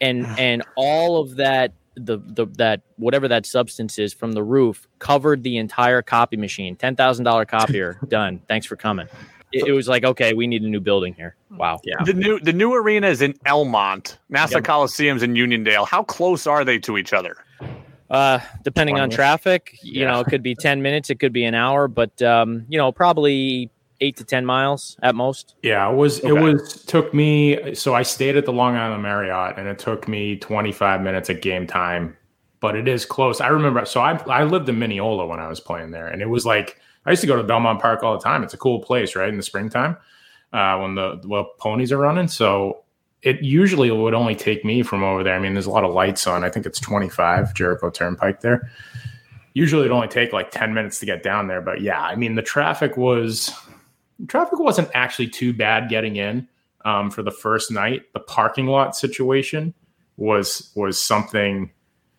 [0.00, 4.88] and and all of that the, the that whatever that substance is from the roof
[4.98, 6.74] covered the entire copy machine.
[6.74, 8.40] $10,000 copier done.
[8.48, 9.08] Thanks for coming.
[9.52, 11.36] It, it, was like okay we need a new building here.
[11.50, 11.82] Wow.
[11.84, 12.02] Yeah.
[12.02, 14.64] The new the new arena is in Elmont Nassau yep.
[14.64, 15.86] Coliseum's in Uniondale.
[15.86, 17.36] How close are they to each other?
[18.08, 20.10] Uh, depending on traffic, you yeah.
[20.10, 22.92] know, it could be 10 minutes, it could be an hour, but, um, you know,
[22.92, 23.70] probably
[24.02, 25.54] eight to ten miles at most.
[25.62, 26.18] Yeah, it was.
[26.18, 26.28] Okay.
[26.28, 27.74] It was took me.
[27.74, 31.30] So I stayed at the Long Island Marriott, and it took me twenty five minutes
[31.30, 32.16] at game time.
[32.60, 33.40] But it is close.
[33.40, 33.84] I remember.
[33.86, 36.78] So I I lived in Mineola when I was playing there, and it was like
[37.06, 38.42] I used to go to Belmont Park all the time.
[38.42, 39.28] It's a cool place, right?
[39.28, 39.96] In the springtime,
[40.52, 42.28] uh, when the well ponies are running.
[42.28, 42.82] So
[43.22, 45.34] it usually would only take me from over there.
[45.34, 46.42] I mean, there's a lot of lights on.
[46.44, 48.70] I think it's 25 Jericho Turnpike there.
[49.54, 51.60] Usually it only take like 10 minutes to get down there.
[51.60, 53.52] But yeah, I mean, the traffic was
[54.28, 56.48] traffic wasn't actually too bad getting in
[56.84, 58.12] um, for the first night.
[58.14, 59.74] The parking lot situation
[60.16, 61.70] was was something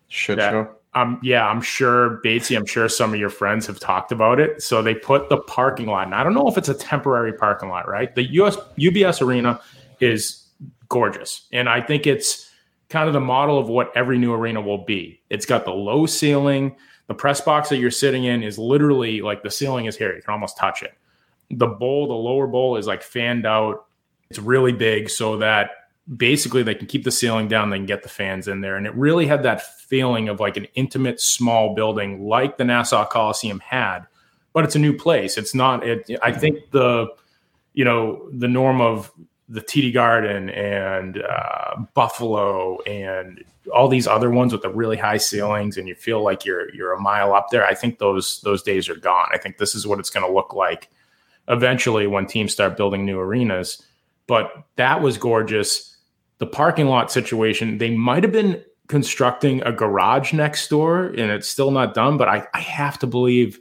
[0.08, 0.74] shit that, show.
[0.94, 2.56] Um, yeah, I'm sure Batesy.
[2.56, 4.62] I'm sure some of your friends have talked about it.
[4.62, 7.68] So they put the parking lot, and I don't know if it's a temporary parking
[7.68, 8.14] lot, right?
[8.14, 9.60] The US UBS Arena
[10.00, 10.46] is
[10.88, 12.50] gorgeous, and I think it's
[12.90, 15.20] kind of the model of what every new arena will be.
[15.30, 16.76] It's got the low ceiling.
[17.06, 20.14] The press box that you're sitting in is literally like the ceiling is here.
[20.14, 20.94] You can almost touch it
[21.58, 23.86] the bowl, the lower bowl is like fanned out.
[24.30, 25.70] It's really big so that
[26.16, 28.76] basically they can keep the ceiling down, they can get the fans in there.
[28.76, 33.06] And it really had that feeling of like an intimate small building like the Nassau
[33.06, 34.00] Coliseum had,
[34.52, 35.38] but it's a new place.
[35.38, 37.08] It's not it I think the
[37.74, 39.12] you know, the norm of
[39.48, 45.16] the TD Garden and uh, Buffalo and all these other ones with the really high
[45.16, 47.66] ceilings and you feel like you're you're a mile up there.
[47.66, 49.28] I think those those days are gone.
[49.32, 50.90] I think this is what it's going to look like
[51.48, 53.82] eventually when teams start building new arenas.
[54.26, 55.96] But that was gorgeous.
[56.38, 61.48] The parking lot situation, they might have been constructing a garage next door and it's
[61.48, 63.60] still not done, but I, I have to believe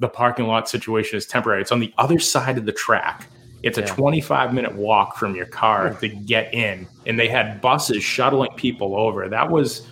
[0.00, 1.60] the parking lot situation is temporary.
[1.60, 3.28] It's on the other side of the track.
[3.62, 3.84] It's yeah.
[3.84, 6.86] a 25 minute walk from your car to get in.
[7.06, 9.28] And they had buses shuttling people over.
[9.28, 9.86] That was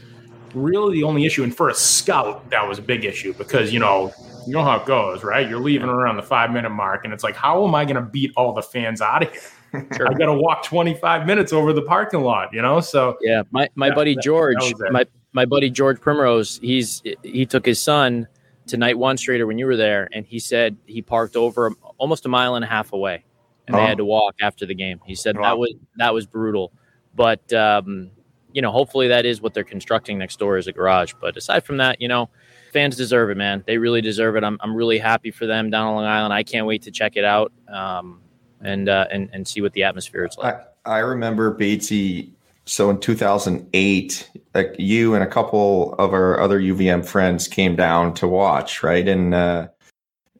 [0.54, 1.42] really the only issue.
[1.42, 4.12] And for a scout, that was a big issue because, you know,
[4.46, 5.48] you know how it goes, right?
[5.48, 8.02] You're leaving around the five minute mark, and it's like, how am I going to
[8.02, 9.40] beat all the fans out of here?
[9.96, 10.08] sure.
[10.08, 12.80] I got to walk 25 minutes over the parking lot, you know?
[12.80, 17.46] So yeah, my, my yeah, buddy George, that, my, my buddy George Primrose, he's, he
[17.46, 18.28] took his son
[18.66, 20.08] to night one straighter when you were there.
[20.12, 23.24] And he said he parked over almost a mile and a half away
[23.66, 23.78] and oh.
[23.78, 25.00] they had to walk after the game.
[25.06, 25.42] He said wow.
[25.42, 26.72] that was, that was brutal.
[27.14, 28.10] But, um,
[28.52, 31.14] you know, hopefully that is what they're constructing next door is a garage.
[31.20, 32.28] But aside from that, you know,
[32.72, 33.62] fans deserve it, man.
[33.66, 34.44] They really deserve it.
[34.44, 36.34] I'm, I'm really happy for them down on Long Island.
[36.34, 38.20] I can't wait to check it out um,
[38.60, 40.54] and, uh, and and see what the atmosphere is like.
[40.84, 42.30] I, I remember Batesy.
[42.64, 48.14] So in 2008, like you and a couple of our other UVM friends came down
[48.14, 49.06] to watch, right?
[49.06, 49.68] And uh,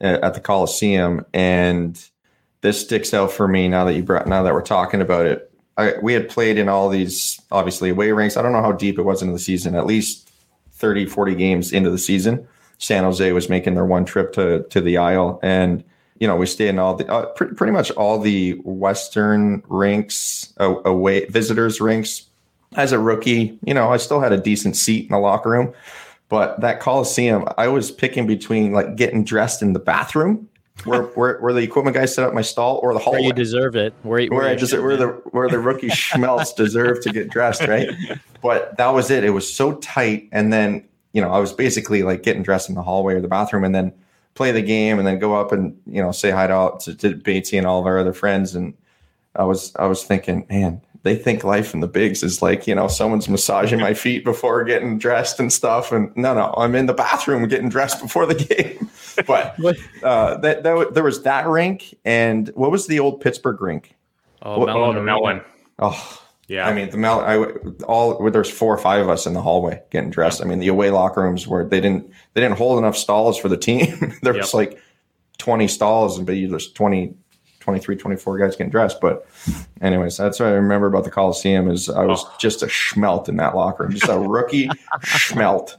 [0.00, 2.00] at the Coliseum, and
[2.60, 5.51] this sticks out for me now that you brought now that we're talking about it.
[5.76, 8.36] I, we had played in all these obviously away ranks.
[8.36, 10.30] I don't know how deep it was into the season, at least
[10.72, 12.46] 30, 40 games into the season.
[12.78, 15.84] San Jose was making their one trip to to the Isle, and
[16.18, 20.52] you know we stayed in all the uh, pretty, pretty much all the Western rinks
[20.58, 22.26] uh, away visitors rinks.
[22.74, 25.72] As a rookie, you know I still had a decent seat in the locker room,
[26.28, 30.48] but that Coliseum, I was picking between like getting dressed in the bathroom
[30.84, 33.20] where, where, where the equipment guy set up my stall or the hallway.
[33.20, 33.94] Where you deserve it.
[34.02, 37.88] Where, where, where I where the where the rookie schmelts deserve to get dressed, right?
[38.42, 39.24] But that was it.
[39.24, 42.74] It was so tight, and then you know I was basically like getting dressed in
[42.74, 43.92] the hallway or the bathroom, and then
[44.34, 47.14] play the game, and then go up and you know say hi to, to, to
[47.16, 48.74] Batesy and all of our other friends, and
[49.36, 52.74] I was I was thinking, man, they think life in the bigs is like you
[52.74, 55.92] know someone's massaging my feet before getting dressed and stuff.
[55.92, 58.88] And no no i'm in the bathroom getting dressed before the game.
[59.26, 59.58] But
[60.02, 63.94] uh, that, that there was that rink and what was the old pittsburgh rink?
[64.40, 65.42] Oh, what, oh the Mellon
[65.78, 66.66] oh yeah.
[66.66, 69.82] I mean the Mellon i all there's four or five of us in the hallway
[69.90, 70.40] getting dressed.
[70.40, 73.50] I mean the away locker rooms where they didn't they didn't hold enough stalls for
[73.50, 74.14] the team.
[74.22, 74.54] There was yep.
[74.54, 74.82] like
[75.36, 77.14] 20 stalls and but there's 20
[77.62, 79.00] 23, 24 guys getting dressed.
[79.00, 79.26] But
[79.80, 82.34] anyways, that's what I remember about the Coliseum is I was oh.
[82.38, 84.68] just a schmelt in that locker room, just a rookie
[85.04, 85.76] schmelt.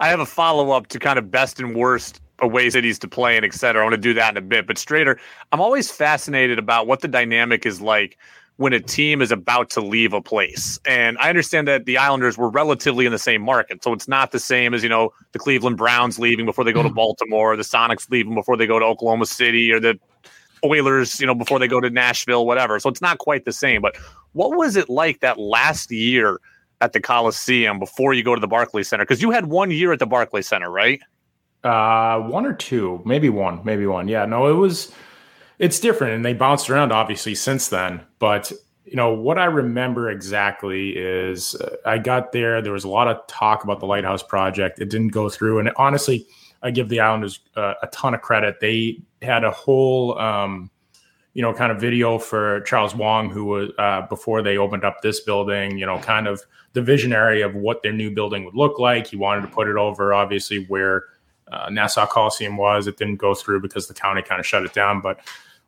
[0.00, 3.36] I have a follow up to kind of best and worst away cities to play
[3.36, 3.82] in, et cetera.
[3.82, 4.66] I want to do that in a bit.
[4.66, 5.18] But Strader,
[5.52, 8.18] I'm always fascinated about what the dynamic is like
[8.56, 10.78] when a team is about to leave a place.
[10.84, 13.82] And I understand that the Islanders were relatively in the same market.
[13.82, 16.82] So it's not the same as, you know, the Cleveland Browns leaving before they go
[16.82, 16.94] to mm.
[16.94, 19.98] Baltimore, the Sonics leaving before they go to Oklahoma City, or the
[20.64, 22.78] Oilers, you know, before they go to Nashville, whatever.
[22.78, 23.82] So it's not quite the same.
[23.82, 23.96] But
[24.32, 26.40] what was it like that last year
[26.80, 29.04] at the Coliseum before you go to the Barclays Center?
[29.04, 31.00] Because you had one year at the Barclays Center, right?
[31.64, 34.08] Uh, one or two, maybe one, maybe one.
[34.08, 34.92] Yeah, no, it was.
[35.58, 38.00] It's different, and they bounced around obviously since then.
[38.18, 38.50] But
[38.84, 42.60] you know what I remember exactly is uh, I got there.
[42.60, 44.80] There was a lot of talk about the Lighthouse project.
[44.80, 46.26] It didn't go through, and honestly,
[46.62, 48.60] I give the Islanders uh, a ton of credit.
[48.60, 50.70] They had a whole, um,
[51.34, 55.02] you know, kind of video for Charles Wang, who was uh, before they opened up
[55.02, 55.78] this building.
[55.78, 59.06] You know, kind of the visionary of what their new building would look like.
[59.06, 61.04] He wanted to put it over, obviously, where
[61.50, 62.86] uh, Nassau Coliseum was.
[62.86, 65.00] It didn't go through because the county kind of shut it down.
[65.00, 65.20] But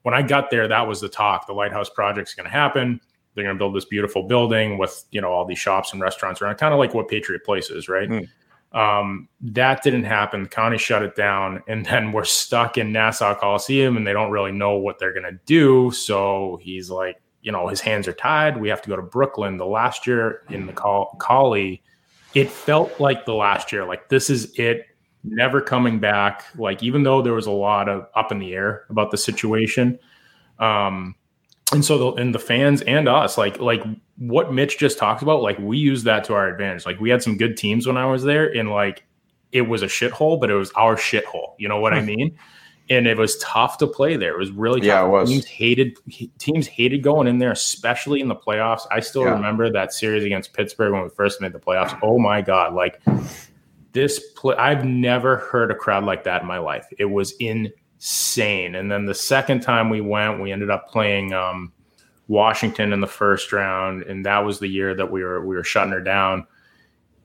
[0.03, 1.47] when I got there, that was the talk.
[1.47, 3.01] The lighthouse project's going to happen.
[3.35, 6.41] They're going to build this beautiful building with you know all these shops and restaurants
[6.41, 8.09] around, kind of like what Patriot Place is, right?
[8.09, 8.29] Mm.
[8.75, 10.43] Um, that didn't happen.
[10.43, 14.31] The county shut it down, and then we're stuck in Nassau Coliseum, and they don't
[14.31, 15.91] really know what they're gonna do.
[15.93, 18.61] So he's like, you know, his hands are tied.
[18.61, 19.57] We have to go to Brooklyn.
[19.59, 21.81] The last year in the Coli,
[22.35, 23.87] it felt like the last year.
[23.87, 24.87] Like this is it,
[25.23, 26.45] never coming back.
[26.57, 29.99] Like even though there was a lot of up in the air about the situation,
[30.59, 31.15] um,
[31.73, 33.83] and so the and the fans and us like like
[34.19, 36.85] what Mitch just talked about like we use that to our advantage.
[36.85, 39.05] Like we had some good teams when I was there and like
[39.53, 41.55] it was a shithole but it was our shithole.
[41.59, 42.07] You know what I hmm.
[42.07, 42.39] mean?
[42.91, 44.35] And it was tough to play there.
[44.35, 44.87] It was really tough.
[44.87, 45.31] yeah it was.
[45.31, 45.97] Teams hated
[46.39, 48.83] teams hated going in there especially in the playoffs.
[48.91, 49.31] I still yeah.
[49.31, 51.99] remember that series against Pittsburgh when we first made the playoffs.
[52.03, 53.01] Oh my god like
[53.93, 56.87] this play I've never heard a crowd like that in my life.
[56.99, 57.73] It was in
[58.05, 58.75] insane.
[58.75, 61.73] And then the second time we went, we ended up playing um,
[62.29, 65.65] Washington in the first round, and that was the year that we were we were
[65.65, 66.47] shutting her down.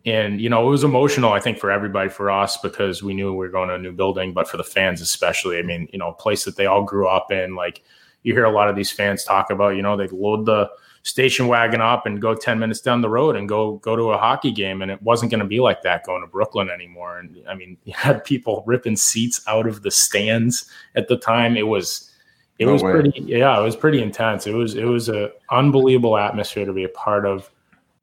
[0.06, 3.32] And you know, it was emotional, I think, for everybody, for us, because we knew
[3.32, 5.60] we were going to a new building, but for the fans especially.
[5.60, 7.56] I mean, you know, a place that they all grew up in.
[7.56, 7.84] Like
[8.24, 10.70] you hear a lot of these fans talk about, you know, they load the
[11.04, 14.18] station wagon up and go 10 minutes down the road and go go to a
[14.18, 14.82] hockey game.
[14.82, 17.20] And it wasn't going to be like that going to Brooklyn anymore.
[17.20, 21.58] And I mean you had people ripping seats out of the stands at the time.
[21.58, 22.12] It was
[22.58, 22.92] it no was way.
[22.92, 24.48] pretty yeah it was pretty intense.
[24.48, 27.50] It was it was a unbelievable atmosphere to be a part of.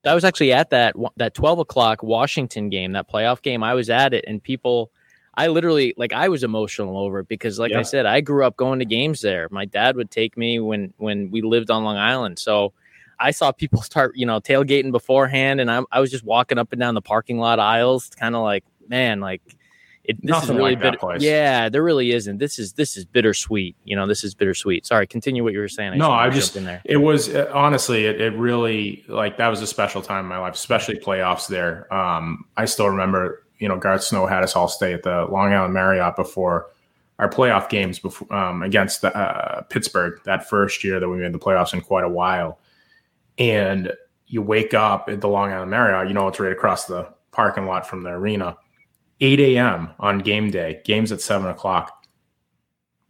[0.05, 3.63] I was actually at that that 12 o'clock Washington game that playoff game.
[3.63, 4.91] I was at it and people
[5.37, 7.81] I literally like I was emotional over it because, like yeah.
[7.81, 9.49] I said, I grew up going to games there.
[9.51, 12.73] My dad would take me when when we lived on Long Island, so
[13.19, 16.73] I saw people start, you know, tailgating beforehand, and I, I was just walking up
[16.73, 19.43] and down the parking lot aisles, kind of like, man, like
[20.07, 21.17] it, this Nothing is really like bitter.
[21.19, 22.39] Yeah, there really isn't.
[22.39, 23.77] This is this is bittersweet.
[23.85, 24.87] You know, this is bittersweet.
[24.87, 25.95] Sorry, continue what you were saying.
[25.95, 26.81] I no, I just in there.
[26.85, 30.39] It was uh, honestly, it, it really like that was a special time in my
[30.39, 31.93] life, especially playoffs there.
[31.93, 35.53] Um, I still remember, you know, Garth Snow had us all stay at the Long
[35.53, 36.69] Island Marriott before
[37.19, 41.33] our playoff games before um, against the, uh, Pittsburgh that first year that we made
[41.33, 42.61] the playoffs in quite a while
[43.39, 43.93] and
[44.27, 47.67] you wake up at the Long Island Marriott, you know, it's right across the parking
[47.67, 48.57] lot from the arena.
[49.21, 49.91] 8 a.m.
[49.99, 51.93] on game day, games at seven o'clock.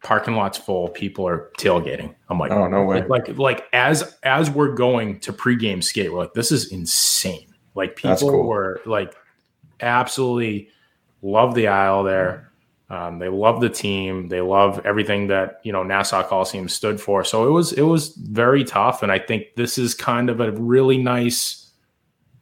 [0.03, 0.89] Parking lot's full.
[0.89, 2.15] People are tailgating.
[2.29, 3.01] I'm like, oh no way!
[3.01, 7.53] Like, like, like as as we're going to pregame skate, we're like, this is insane.
[7.75, 8.47] Like people cool.
[8.47, 9.17] were like,
[9.81, 10.69] absolutely
[11.23, 12.46] love the aisle there.
[12.89, 14.29] Um, they love the team.
[14.29, 17.25] They love everything that you know Nassau Coliseum stood for.
[17.25, 20.53] So it was it was very tough, and I think this is kind of a
[20.53, 21.67] really nice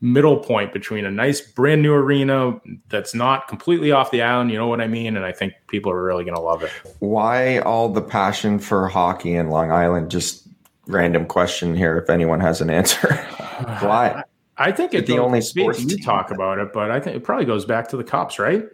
[0.05, 4.51] middle point between a nice brand new arena that's not completely off the island.
[4.51, 5.17] You know what I mean?
[5.17, 6.71] And I think people are really going to love it.
[6.99, 10.11] Why all the passion for hockey in Long Island?
[10.11, 10.47] Just
[10.87, 11.97] random question here.
[11.97, 13.15] If anyone has an answer,
[13.81, 14.25] why?
[14.59, 17.47] I think it's the only sport you talk about it, but I think it probably
[17.47, 18.65] goes back to the cops, right?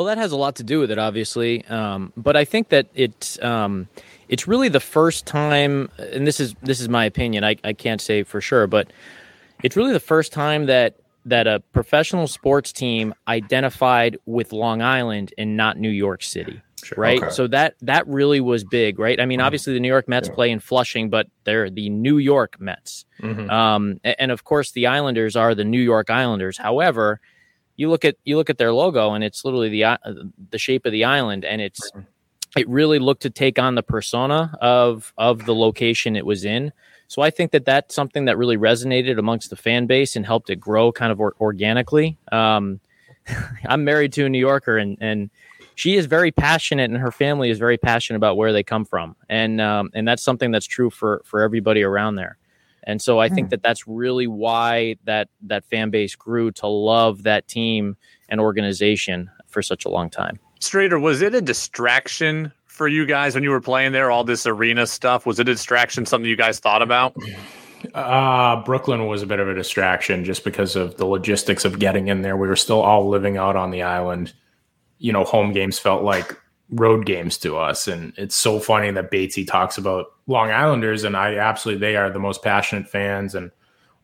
[0.00, 1.62] Well, that has a lot to do with it, obviously.
[1.66, 3.86] Um, but I think that it's um,
[4.30, 7.44] it's really the first time, and this is this is my opinion.
[7.44, 8.90] I, I can't say for sure, but
[9.62, 15.34] it's really the first time that that a professional sports team identified with Long Island
[15.36, 16.62] and not New York City.
[16.82, 16.96] Sure.
[16.96, 17.22] Right.
[17.22, 17.30] Okay.
[17.30, 19.20] So that that really was big, right?
[19.20, 19.44] I mean, mm-hmm.
[19.44, 20.34] obviously the New York Mets yeah.
[20.34, 23.04] play in Flushing, but they're the New York Mets.
[23.20, 23.50] Mm-hmm.
[23.50, 26.56] Um, and, and of course the Islanders are the New York Islanders.
[26.56, 27.20] However,
[27.80, 29.96] you look at you look at their logo and it's literally the uh,
[30.50, 31.90] the shape of the island and it's
[32.54, 36.72] it really looked to take on the persona of of the location it was in.
[37.08, 40.50] So i think that that's something that really resonated amongst the fan base and helped
[40.50, 42.18] it grow kind of or- organically.
[42.30, 42.80] Um,
[43.66, 45.30] i'm married to a new yorker and and
[45.74, 49.16] she is very passionate and her family is very passionate about where they come from.
[49.30, 52.36] And um, and that's something that's true for for everybody around there
[52.90, 53.50] and so I think hmm.
[53.50, 57.96] that that's really why that that fan base grew to love that team
[58.28, 60.40] and organization for such a long time.
[60.60, 64.10] Strader, was it a distraction for you guys when you were playing there?
[64.10, 66.04] All this arena stuff was it a distraction?
[66.04, 67.14] Something you guys thought about?
[67.94, 72.08] Uh, Brooklyn was a bit of a distraction just because of the logistics of getting
[72.08, 72.36] in there.
[72.36, 74.32] We were still all living out on the island.
[74.98, 76.36] You know, home games felt like
[76.72, 77.88] road games to us.
[77.88, 82.10] And it's so funny that Batesy talks about Long Islanders, and I absolutely they are
[82.10, 83.50] the most passionate fans and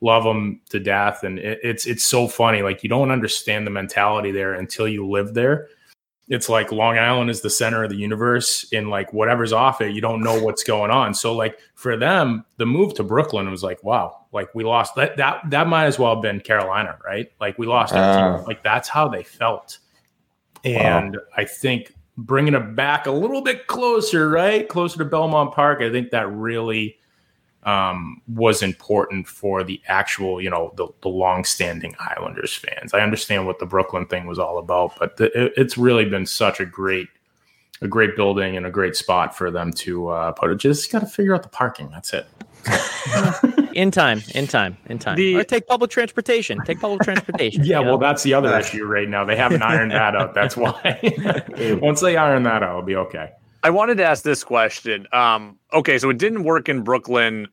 [0.00, 1.22] love them to death.
[1.22, 2.62] And it, it's it's so funny.
[2.62, 5.68] Like you don't understand the mentality there until you live there.
[6.28, 9.94] It's like Long Island is the center of the universe, and like whatever's off it,
[9.94, 11.14] you don't know what's going on.
[11.14, 15.16] So like for them, the move to Brooklyn was like, wow, like we lost that
[15.18, 17.30] that that might as well have been Carolina, right?
[17.40, 18.46] Like we lost our uh, team.
[18.46, 19.78] Like that's how they felt.
[20.64, 21.22] And wow.
[21.36, 24.68] I think bringing it back a little bit closer, right?
[24.68, 25.80] Closer to Belmont Park.
[25.80, 26.98] I think that really
[27.64, 32.94] um, was important for the actual, you know, the, the long-standing Islanders fans.
[32.94, 36.26] I understand what the Brooklyn thing was all about, but the, it, it's really been
[36.26, 37.08] such a great,
[37.82, 40.58] a great building and a great spot for them to uh, put it.
[40.58, 41.90] Just got to figure out the parking.
[41.90, 42.26] That's it.
[43.76, 45.16] in time, in time, in time.
[45.16, 46.58] The, or take public transportation.
[46.64, 47.64] Take public transportation.
[47.64, 49.24] yeah, well, that's the other issue right now.
[49.24, 50.34] They haven't ironed that out.
[50.34, 50.98] That's why.
[51.82, 53.32] Once they iron that out, it'll be okay.
[53.62, 55.06] I wanted to ask this question.
[55.12, 57.48] Um, okay, so it didn't work in Brooklyn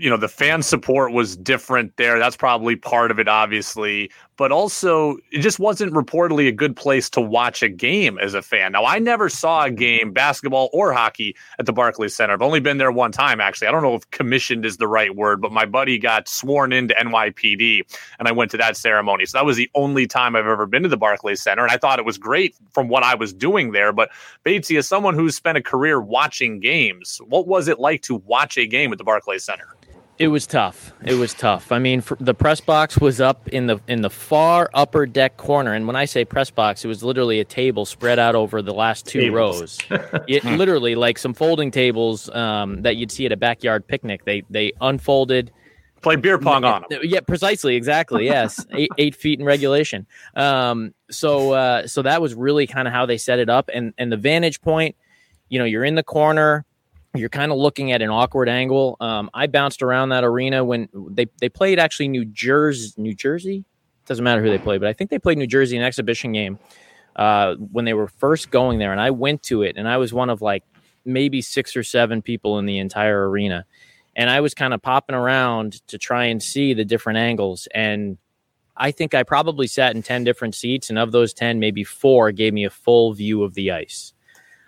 [0.00, 2.18] you know the fan support was different there.
[2.18, 4.10] That's probably part of it obviously.
[4.38, 8.40] But also it just wasn't reportedly a good place to watch a game as a
[8.40, 8.72] fan.
[8.72, 12.32] Now i never saw a game basketball or hockey at the barclays center.
[12.32, 13.68] I've only been there one time actually.
[13.68, 16.94] I don't know if commissioned is the right word but my buddy got sworn into
[16.94, 17.82] nypd
[18.18, 19.26] and i went to that ceremony.
[19.26, 21.76] So that was the only time i've ever been to the barclays center and i
[21.76, 23.92] thought it was great from what i was doing there.
[23.92, 24.10] But
[24.46, 28.56] batesy as someone who's spent a career watching games what was it like to watch
[28.56, 29.76] a game at the barclays center
[30.20, 30.92] it was tough.
[31.02, 31.72] It was tough.
[31.72, 35.72] I mean, the press box was up in the in the far upper deck corner,
[35.72, 38.74] and when I say press box, it was literally a table spread out over the
[38.74, 39.78] last two tables.
[39.90, 40.02] rows.
[40.28, 44.26] it literally like some folding tables um, that you'd see at a backyard picnic.
[44.26, 45.52] They they unfolded.
[46.02, 47.00] Play beer pong on them.
[47.02, 48.26] Yeah, precisely, exactly.
[48.26, 50.06] Yes, eight, eight feet in regulation.
[50.36, 53.94] Um, so uh, so that was really kind of how they set it up, and
[53.96, 54.96] and the vantage point.
[55.48, 56.66] You know, you're in the corner
[57.14, 58.96] you're kind of looking at an awkward angle.
[59.00, 62.92] Um, I bounced around that arena when they, they played actually New Jersey.
[62.96, 63.64] New Jersey
[64.06, 66.58] doesn't matter who they played, but I think they played New Jersey an exhibition game
[67.16, 70.12] uh, when they were first going there, and I went to it, and I was
[70.12, 70.64] one of like
[71.04, 73.66] maybe six or seven people in the entire arena,
[74.16, 78.18] and I was kind of popping around to try and see the different angles, and
[78.76, 82.32] I think I probably sat in ten different seats, and of those ten, maybe four
[82.32, 84.12] gave me a full view of the ice.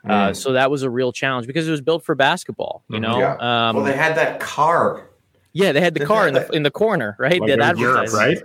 [0.05, 0.37] Uh, mm.
[0.37, 2.83] so that was a real challenge because it was built for basketball.
[2.89, 3.03] You mm-hmm.
[3.03, 3.69] know, yeah.
[3.69, 5.09] um, well, they had that car.
[5.53, 7.41] Yeah, they had the they car had in the in the corner, right?
[7.41, 8.39] Like that Europe, right?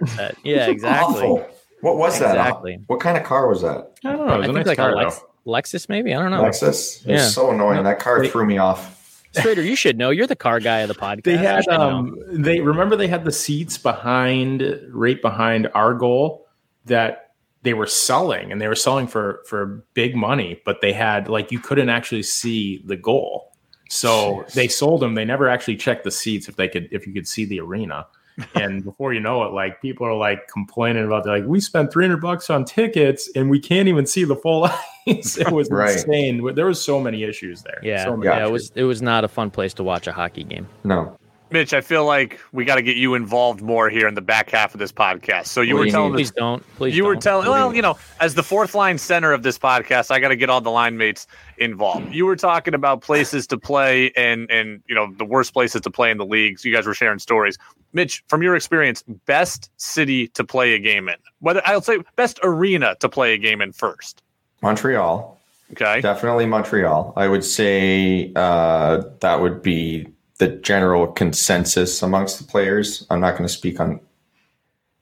[0.43, 1.24] Yeah, exactly.
[1.24, 1.49] Awful.
[1.82, 2.36] What was that?
[2.36, 2.80] Exactly.
[2.88, 3.91] What kind of car was that?
[4.03, 4.41] I don't know.
[4.41, 6.14] I think nice like car, a Lex- Lexus, maybe.
[6.14, 6.43] I don't know.
[6.43, 7.05] Lexus.
[7.05, 7.28] It yeah.
[7.28, 7.84] so annoying.
[7.84, 8.95] That car threw me off.
[9.34, 10.10] Strader, you should know.
[10.10, 11.24] You're the car guy of the podcast.
[11.24, 16.47] They had um, they remember they had the seats behind, right behind our goal
[16.86, 17.26] that
[17.68, 21.51] they were selling and they were selling for for big money but they had like
[21.51, 23.51] you couldn't actually see the goal.
[23.89, 24.53] So Jeez.
[24.53, 25.15] they sold them.
[25.15, 28.07] They never actually checked the seats if they could if you could see the arena.
[28.55, 31.91] And before you know it like people are like complaining about they're like we spent
[31.91, 34.70] 300 bucks on tickets and we can't even see the full
[35.07, 35.38] ice.
[35.38, 35.91] It was right.
[35.91, 36.53] insane.
[36.55, 37.80] There was so many issues there.
[37.84, 40.45] Yeah, so yeah it was it was not a fun place to watch a hockey
[40.45, 40.68] game.
[40.86, 41.18] No
[41.50, 44.50] Mitch, I feel like we got to get you involved more here in the back
[44.50, 45.48] half of this podcast.
[45.48, 46.95] So you what were telling, me please don't, please.
[46.95, 47.10] You don't.
[47.10, 50.30] were telling, well, you know, as the fourth line center of this podcast, I got
[50.30, 51.26] to get all the line mates
[51.58, 52.14] involved.
[52.14, 55.89] You were talking about places to play and and you know the worst places to
[55.89, 56.66] play in the leagues.
[56.66, 57.58] You guys were sharing stories.
[57.93, 61.16] Mitch, from your experience, best city to play a game in.
[61.39, 64.22] Whether I'll say best arena to play a game in first.
[64.62, 65.39] Montreal.
[65.72, 66.02] Okay.
[66.02, 67.14] Definitely Montreal.
[67.16, 70.08] I would say uh, that would be
[70.38, 73.06] the general consensus amongst the players.
[73.10, 74.00] I'm not going to speak on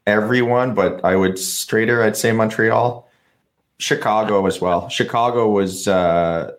[0.07, 2.03] everyone, but I would straighter.
[2.03, 3.09] I'd say Montreal,
[3.77, 4.87] Chicago as well.
[4.89, 6.51] Chicago was uh,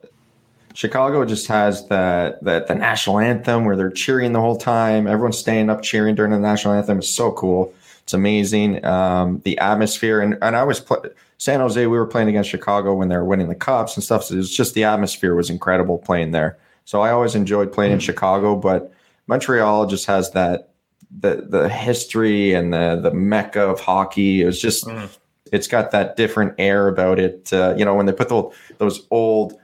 [0.75, 5.07] Chicago just has that that the national anthem where they're cheering the whole time.
[5.07, 6.99] Everyone's staying up cheering during the national anthem.
[6.99, 7.73] It's so cool.
[8.03, 8.85] It's amazing.
[8.85, 11.07] Um, the atmosphere and and I was pl-
[11.39, 11.81] San Jose.
[11.81, 14.25] We were playing against Chicago when they were winning the cups and stuff.
[14.25, 16.59] So it was just the atmosphere was incredible playing there.
[16.87, 18.05] So I always enjoyed playing in hmm.
[18.05, 18.93] Chicago, but
[19.27, 20.71] Montreal just has that
[21.11, 24.43] the the history and the the mecca of hockey.
[24.43, 25.09] It was just mm.
[25.53, 27.53] it's got that different air about it.
[27.53, 29.55] Uh, you know, when they put the, those old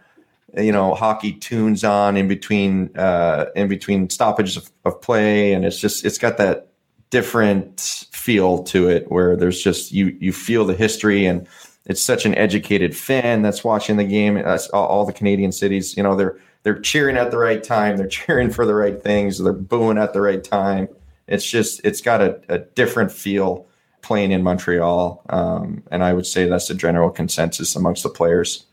[0.57, 5.65] you know hockey tunes on in between uh, in between stoppages of, of play, and
[5.65, 6.69] it's just it's got that
[7.11, 11.47] different feel to it where there's just you you feel the history and
[11.85, 14.43] it's such an educated fan that's watching the game.
[14.73, 17.97] All, all the Canadian cities, you know, they're they're cheering at the right time.
[17.97, 19.39] They're cheering for the right things.
[19.39, 20.89] They're booing at the right time.
[21.27, 23.67] It's just it's got a, a different feel
[24.03, 28.67] playing in Montreal, um, and I would say that's the general consensus amongst the players.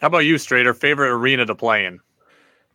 [0.00, 0.76] How about you, Strader?
[0.76, 2.00] Favorite arena to play in?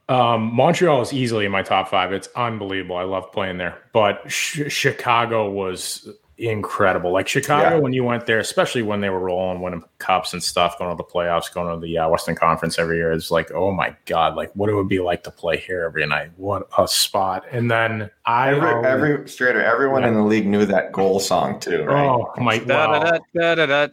[0.09, 2.11] Um, Montreal is easily in my top five.
[2.11, 2.97] It's unbelievable.
[2.97, 3.81] I love playing there.
[3.93, 6.09] But sh- Chicago was
[6.41, 7.11] incredible.
[7.11, 7.81] Like Chicago, yeah.
[7.81, 10.97] when you went there, especially when they were rolling, winning cups and stuff, going to
[10.97, 14.35] the playoffs, going to the uh, Western Conference every year, it's like, oh my god,
[14.35, 16.31] like what it would be like to play here every night.
[16.37, 17.45] What a spot!
[17.51, 20.07] And then I every, always, every straighter, everyone yeah.
[20.07, 22.07] in the league knew that goal song too, right?
[22.07, 23.19] Oh my god!
[23.35, 23.91] Even I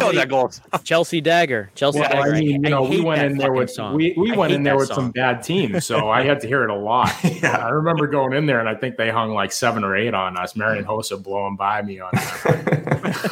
[0.00, 0.50] know that goal.
[0.82, 2.34] Chelsea Dagger, Chelsea well, Dagger.
[2.34, 3.94] I mean, you know, we went in there with song.
[3.94, 4.96] we, we went in there with song.
[4.96, 7.12] some bad teams, so I had to hear it a lot.
[7.22, 7.58] yeah.
[7.58, 10.38] I remember going in there, and I think they hung like seven or eight on
[10.38, 10.56] us.
[10.56, 12.12] Marian Hossa blowing by me on,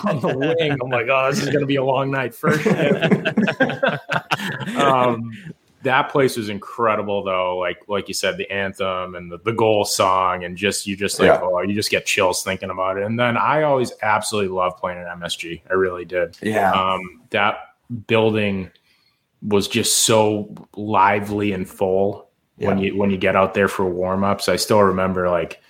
[0.04, 0.72] on the wing.
[0.72, 2.66] I'm like, oh, this is going to be a long night first.
[4.76, 5.32] um,
[5.82, 7.58] that place was incredible though.
[7.58, 11.18] Like like you said, the anthem and the, the goal song, and just you just
[11.18, 11.40] like yeah.
[11.42, 13.04] oh, you just get chills thinking about it.
[13.04, 15.62] And then I always absolutely love playing at MSG.
[15.70, 16.36] I really did.
[16.42, 16.72] Yeah.
[16.72, 17.74] Um, that
[18.06, 18.70] building
[19.42, 22.28] was just so lively and full
[22.58, 22.68] yeah.
[22.68, 24.48] when you when you get out there for warm ups.
[24.48, 25.61] I still remember like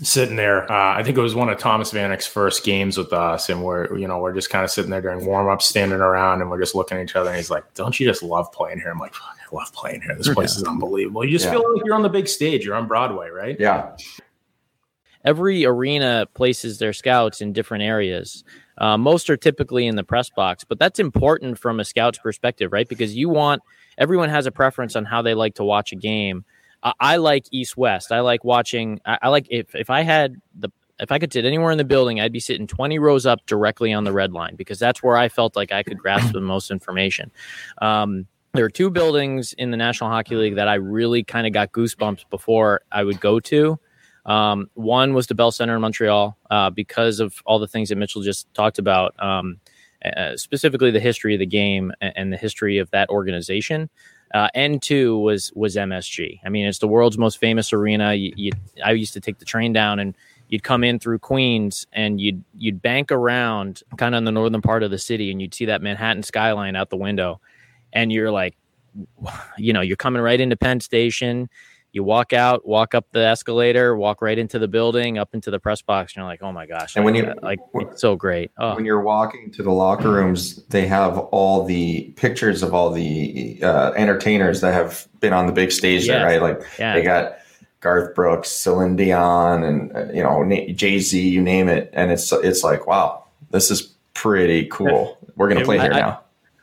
[0.00, 0.70] sitting there.
[0.70, 3.96] Uh, I think it was one of Thomas Vanek's first games with us, and we're
[3.98, 6.60] you know we're just kind of sitting there during warm up, standing around, and we're
[6.60, 7.30] just looking at each other.
[7.30, 10.14] And he's like, "Don't you just love playing here?" I'm like, "I love playing here.
[10.16, 11.24] This place is unbelievable.
[11.24, 11.52] You just yeah.
[11.52, 12.64] feel like you're on the big stage.
[12.64, 13.96] You're on Broadway, right?" Yeah.
[15.24, 18.44] Every arena places their scouts in different areas.
[18.78, 22.72] Uh, most are typically in the press box, but that's important from a scout's perspective,
[22.72, 22.88] right?
[22.88, 23.60] Because you want
[23.98, 26.44] everyone has a preference on how they like to watch a game
[26.82, 28.12] I, like East West.
[28.12, 29.00] I like watching.
[29.04, 30.70] I, I like if if I had the
[31.00, 33.92] if I could sit anywhere in the building, I'd be sitting 20 rows up directly
[33.92, 36.70] on the red line because that's where I felt like I could grasp the most
[36.70, 37.30] information.
[37.80, 41.52] Um, there are two buildings in the National Hockey League that I really kind of
[41.52, 43.78] got goosebumps before I would go to.
[44.26, 47.96] Um, one was the Bell Center in Montreal uh, because of all the things that
[47.96, 49.60] Mitchell just talked about, um,
[50.04, 53.88] uh, specifically the history of the game and, and the history of that organization.
[54.34, 56.40] Uh, N2 was was MSG.
[56.44, 58.14] I mean, it's the world's most famous arena.
[58.14, 58.52] You, you,
[58.84, 60.14] I used to take the train down, and
[60.48, 64.62] you'd come in through Queens and you'd you'd bank around kind of in the northern
[64.62, 67.40] part of the city and you'd see that Manhattan skyline out the window
[67.92, 68.56] and you're like
[69.58, 71.48] you know, you're coming right into Penn Station.
[71.92, 75.58] You walk out, walk up the escalator, walk right into the building, up into the
[75.58, 77.58] press box, and you're like, "Oh my gosh!" And like, when you like,
[77.96, 78.50] so great.
[78.58, 78.74] Oh.
[78.74, 83.58] When you're walking to the locker rooms, they have all the pictures of all the
[83.62, 86.42] uh, entertainers that have been on the big stage there, right?
[86.42, 86.94] Like yeah.
[86.94, 87.38] they got
[87.80, 92.30] Garth Brooks, Celine Dion, and uh, you know Jay Z, you name it, and it's
[92.32, 95.16] it's like, wow, this is pretty cool.
[95.36, 96.20] We're gonna play here I, now.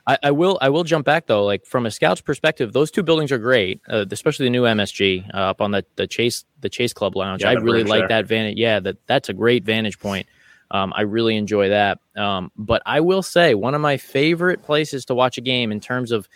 [0.07, 1.43] I, I, will I will jump back though.
[1.43, 5.33] Like from a scout's perspective, those two buildings are great, uh, especially the new MSG
[5.33, 7.41] uh, up on the the Chase the Chase Club Lounge.
[7.41, 8.57] Yeah, I really like that vantage.
[8.57, 10.27] Yeah, that that's a great vantage point.
[10.71, 11.99] Um, I really enjoy that.
[12.15, 15.79] Um, but I will say one of my favorite places to watch a game in
[15.79, 16.27] terms of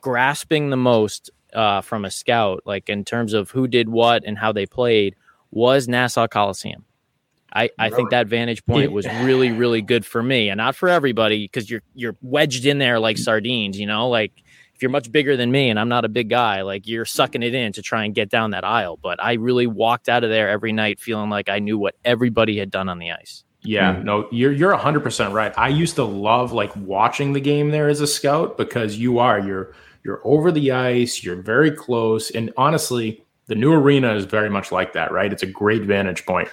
[0.00, 4.38] grasping the most uh, from a scout, like in terms of who did what and
[4.38, 5.16] how they played,
[5.50, 6.84] was Nassau Coliseum.
[7.54, 10.88] I, I think that vantage point was really really good for me and not for
[10.88, 14.32] everybody because you're you're wedged in there like sardines you know like
[14.74, 17.42] if you're much bigger than me and I'm not a big guy like you're sucking
[17.42, 20.30] it in to try and get down that aisle but I really walked out of
[20.30, 23.94] there every night feeling like I knew what everybody had done on the ice yeah,
[23.94, 24.04] mm.
[24.04, 25.56] no, you're you're 100% right.
[25.56, 29.38] I used to love like watching the game there as a scout because you are
[29.38, 29.72] you're
[30.04, 34.72] you're over the ice, you're very close and honestly, the new arena is very much
[34.72, 35.32] like that, right?
[35.32, 36.48] It's a great vantage point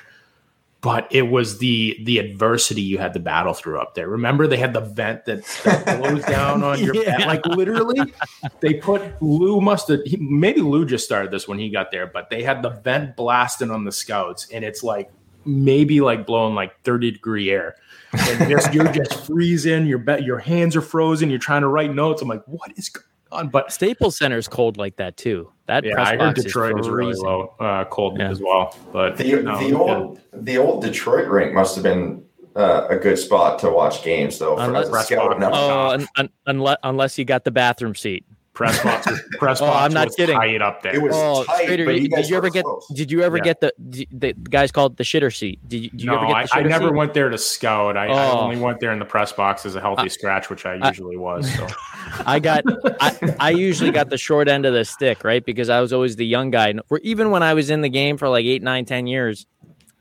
[0.81, 4.07] but it was the the adversity you had to battle through up there.
[4.07, 7.27] Remember, they had the vent that, that blows down on your yeah.
[7.27, 8.13] Like literally,
[8.61, 12.29] they put Lou must have maybe Lou just started this when he got there, but
[12.29, 15.11] they had the vent blasting on the scouts, and it's like
[15.45, 17.75] maybe like blowing like thirty degree air.
[18.13, 19.85] And just you're just freezing.
[19.85, 21.29] Your be- your hands are frozen.
[21.29, 22.21] You're trying to write notes.
[22.21, 23.49] I'm like, what is going on?
[23.49, 25.51] But Staples Center is cold like that too.
[25.67, 28.29] That yeah, I heard Detroit is, is really low, uh, cold yeah.
[28.29, 28.75] as well.
[28.91, 32.23] But the, no, the old the old Detroit rink must have been
[32.55, 34.57] uh, a good spot to watch games though.
[34.57, 38.25] Unless, scout, oh, un, un, unless unless you got the bathroom seat.
[38.59, 39.07] Press box,
[39.37, 39.85] press oh, box.
[39.85, 40.35] I'm not kidding.
[40.35, 40.93] Tight up there.
[40.93, 41.65] It was oh, tight.
[41.65, 42.65] Trader, but did you ever get?
[42.65, 42.85] Close.
[42.89, 43.43] Did you ever yeah.
[43.43, 45.61] get the, the, the guys called the shitter seat?
[45.69, 46.93] Did you, did no, ever get the I, I never seat?
[46.93, 47.95] went there to scout.
[47.95, 48.11] I, oh.
[48.11, 50.75] I, only went there in the press box as a healthy uh, scratch, which I
[50.89, 51.49] usually was.
[51.55, 51.67] So
[52.25, 52.65] I got.
[52.99, 55.45] I, I usually got the short end of the stick, right?
[55.45, 56.73] Because I was always the young guy.
[56.89, 59.47] Or even when I was in the game for like eight, nine, ten years,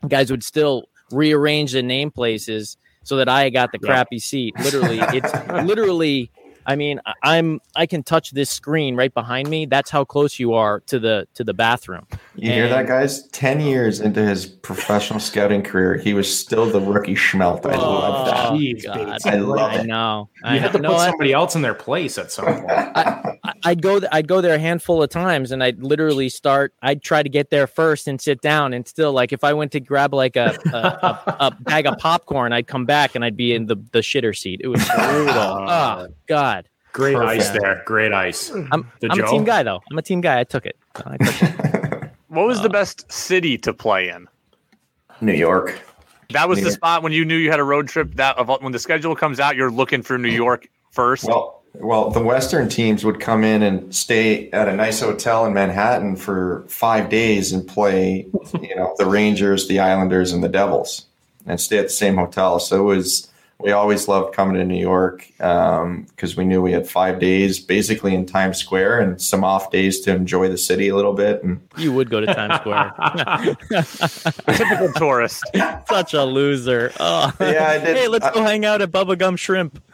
[0.05, 4.53] guys would still rearrange the name places so that I got the crappy seat.
[4.59, 5.33] Literally, it's
[5.65, 6.29] literally
[6.69, 9.65] I mean, I'm I can touch this screen right behind me.
[9.65, 12.05] That's how close you are to the to the bathroom.
[12.35, 13.27] You and, hear that, guys?
[13.29, 17.65] Ten years into his professional scouting career, he was still the rookie schmelt.
[17.65, 18.55] I oh, love that.
[18.55, 19.17] Geez, God.
[19.25, 19.79] I love it.
[19.79, 20.29] I know.
[20.43, 22.69] You I had to put somebody else in their place at some point.
[22.69, 26.75] I, would go I'd go there a handful of times, and I'd literally start.
[26.83, 29.71] I'd try to get there first and sit down, and still like if I went
[29.71, 33.35] to grab like a a, a, a bag of popcorn, I'd come back and I'd
[33.35, 34.61] be in the the shitter seat.
[34.63, 35.33] It was brutal.
[35.35, 36.58] oh God.
[36.99, 37.41] Great Perfect.
[37.41, 37.81] ice there.
[37.85, 38.49] Great ice.
[38.49, 39.79] I'm, I'm a team guy though.
[39.89, 40.39] I'm a team guy.
[40.39, 40.75] I took it.
[40.95, 42.11] I took it.
[42.27, 44.27] what was uh, the best city to play in?
[45.21, 45.79] New York.
[46.31, 46.77] That was New the York.
[46.77, 48.15] spot when you knew you had a road trip.
[48.15, 51.23] That when the schedule comes out, you're looking for New York first.
[51.23, 55.53] Well, well, the Western teams would come in and stay at a nice hotel in
[55.53, 58.27] Manhattan for five days and play,
[58.61, 61.05] you know, the Rangers, the Islanders, and the Devils,
[61.45, 62.59] and stay at the same hotel.
[62.59, 63.29] So it was
[63.61, 67.59] we always loved coming to New York because um, we knew we had five days
[67.59, 71.43] basically in Times Square and some off days to enjoy the city a little bit.
[71.43, 72.93] And you would go to Times Square.
[74.57, 75.43] Typical tourist.
[75.89, 76.93] Such a loser.
[77.01, 77.33] Oh.
[77.41, 77.97] Yeah, I did.
[77.97, 79.83] Hey, let's I, go hang out at Bubba Gump Shrimp.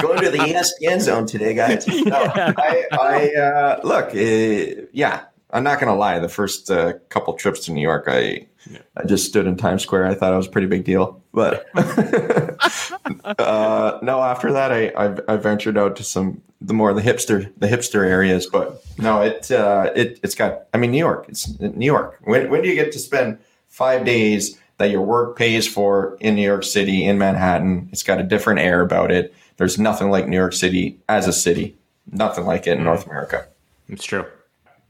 [0.00, 1.86] Going to the ESPN zone today, guys.
[1.86, 2.52] No, yeah.
[2.58, 6.18] I, I uh, look, uh, yeah, I'm not going to lie.
[6.18, 8.78] The first uh, couple trips to New York, I yeah.
[8.96, 10.06] I just stood in Times Square.
[10.06, 11.22] I thought it was a pretty big deal.
[11.34, 11.66] But
[13.40, 17.52] uh, no, after that, I, I, I ventured out to some the more the hipster
[17.58, 18.46] the hipster areas.
[18.46, 20.66] But no, it uh, it it's got.
[20.72, 21.26] I mean, New York.
[21.28, 22.18] It's New York.
[22.22, 26.36] When when do you get to spend five days that your work pays for in
[26.36, 27.88] New York City in Manhattan?
[27.90, 29.34] It's got a different air about it.
[29.56, 31.76] There's nothing like New York City as a city.
[32.12, 33.46] Nothing like it in North America.
[33.88, 34.24] It's true.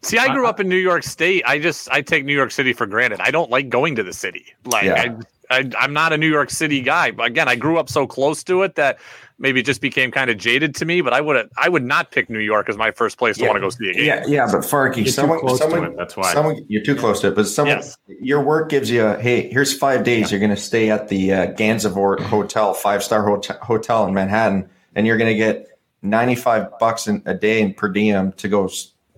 [0.05, 1.43] See, I grew up in New York State.
[1.47, 3.21] I just I take New York City for granted.
[3.21, 4.55] I don't like going to the city.
[4.65, 5.17] Like yeah.
[5.51, 7.11] I, I I'm not a New York City guy.
[7.11, 8.99] But again, I grew up so close to it that
[9.39, 11.01] maybe it just became kind of jaded to me.
[11.01, 13.47] But I would I would not pick New York as my first place yeah.
[13.47, 14.05] to want to go see a game.
[14.05, 17.35] Yeah, yeah, but Farkey, someone, someone, it, that's why someone, you're too close to it.
[17.35, 17.97] But someone, yes.
[18.07, 20.31] your work gives you a hey, here's five days.
[20.31, 20.37] Yeah.
[20.37, 24.69] You're going to stay at the uh, Gansevoort Hotel, five star hotel, hotel in Manhattan,
[24.95, 25.69] and you're going to get
[26.03, 28.69] 95 bucks in, a day in per diem to go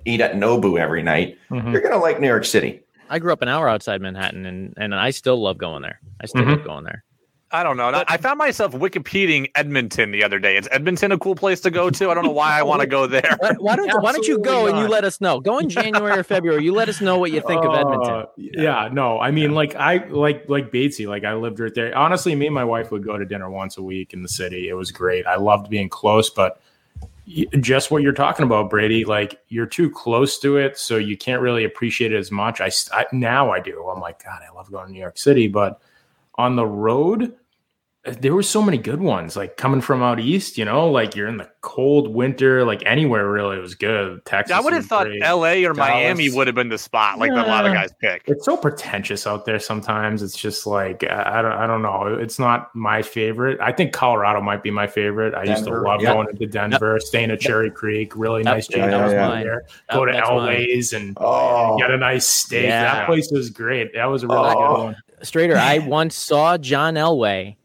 [0.07, 1.71] eat at Nobu every night, mm-hmm.
[1.71, 2.81] you're going to like New York City.
[3.09, 6.01] I grew up an hour outside Manhattan, and and I still love going there.
[6.21, 6.51] I still mm-hmm.
[6.51, 7.05] love going there.
[7.53, 7.93] I don't know.
[7.93, 10.57] But, I found myself Wikipediaing Edmonton the other day.
[10.57, 12.11] Is Edmonton a cool place to go to?
[12.11, 13.37] I don't know why I want to go there.
[13.39, 14.71] Why, why don't Why don't you go not.
[14.71, 15.39] and you let us know?
[15.41, 16.65] Go in January or February.
[16.65, 18.27] You let us know what you think uh, of Edmonton.
[18.37, 18.63] Yeah.
[18.63, 18.89] yeah.
[18.93, 21.07] no, I mean, like I like like Batesy.
[21.07, 21.97] Like I lived right there.
[21.97, 24.69] Honestly, me and my wife would go to dinner once a week in the city.
[24.69, 25.25] It was great.
[25.27, 26.61] I loved being close, but
[27.27, 29.05] just what you're talking about, Brady.
[29.05, 32.61] Like you're too close to it, so you can't really appreciate it as much.
[32.61, 33.87] I, I now I do.
[33.89, 35.81] I'm like, God, I love going to New York City, but
[36.37, 37.35] on the road,
[38.07, 41.27] there were so many good ones like coming from out east you know like you're
[41.27, 45.21] in the cold winter like anywhere really was good texas i would have thought great.
[45.21, 45.77] la or Dallas.
[45.77, 47.45] miami would have been the spot like yeah.
[47.45, 51.43] a lot of guys pick it's so pretentious out there sometimes it's just like i
[51.43, 55.35] don't i don't know it's not my favorite i think colorado might be my favorite
[55.35, 56.15] i denver, used to love yep.
[56.15, 57.03] going into denver yep.
[57.03, 58.55] staying at cherry creek really yep.
[58.55, 59.43] nice yeah, yeah, yeah.
[59.43, 61.77] there go to Elway's and oh.
[61.79, 64.77] get a nice steak that place was great that was a really oh.
[64.77, 67.57] good one Strader, I once saw John Elway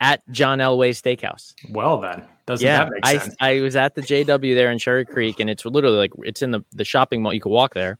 [0.00, 1.54] at John Elway Steakhouse.
[1.70, 2.24] Well, then.
[2.46, 3.36] Doesn't yeah, that make sense?
[3.40, 6.42] I, I was at the JW there in Cherry Creek, and it's literally like it's
[6.42, 7.32] in the, the shopping mall.
[7.32, 7.98] You could walk there.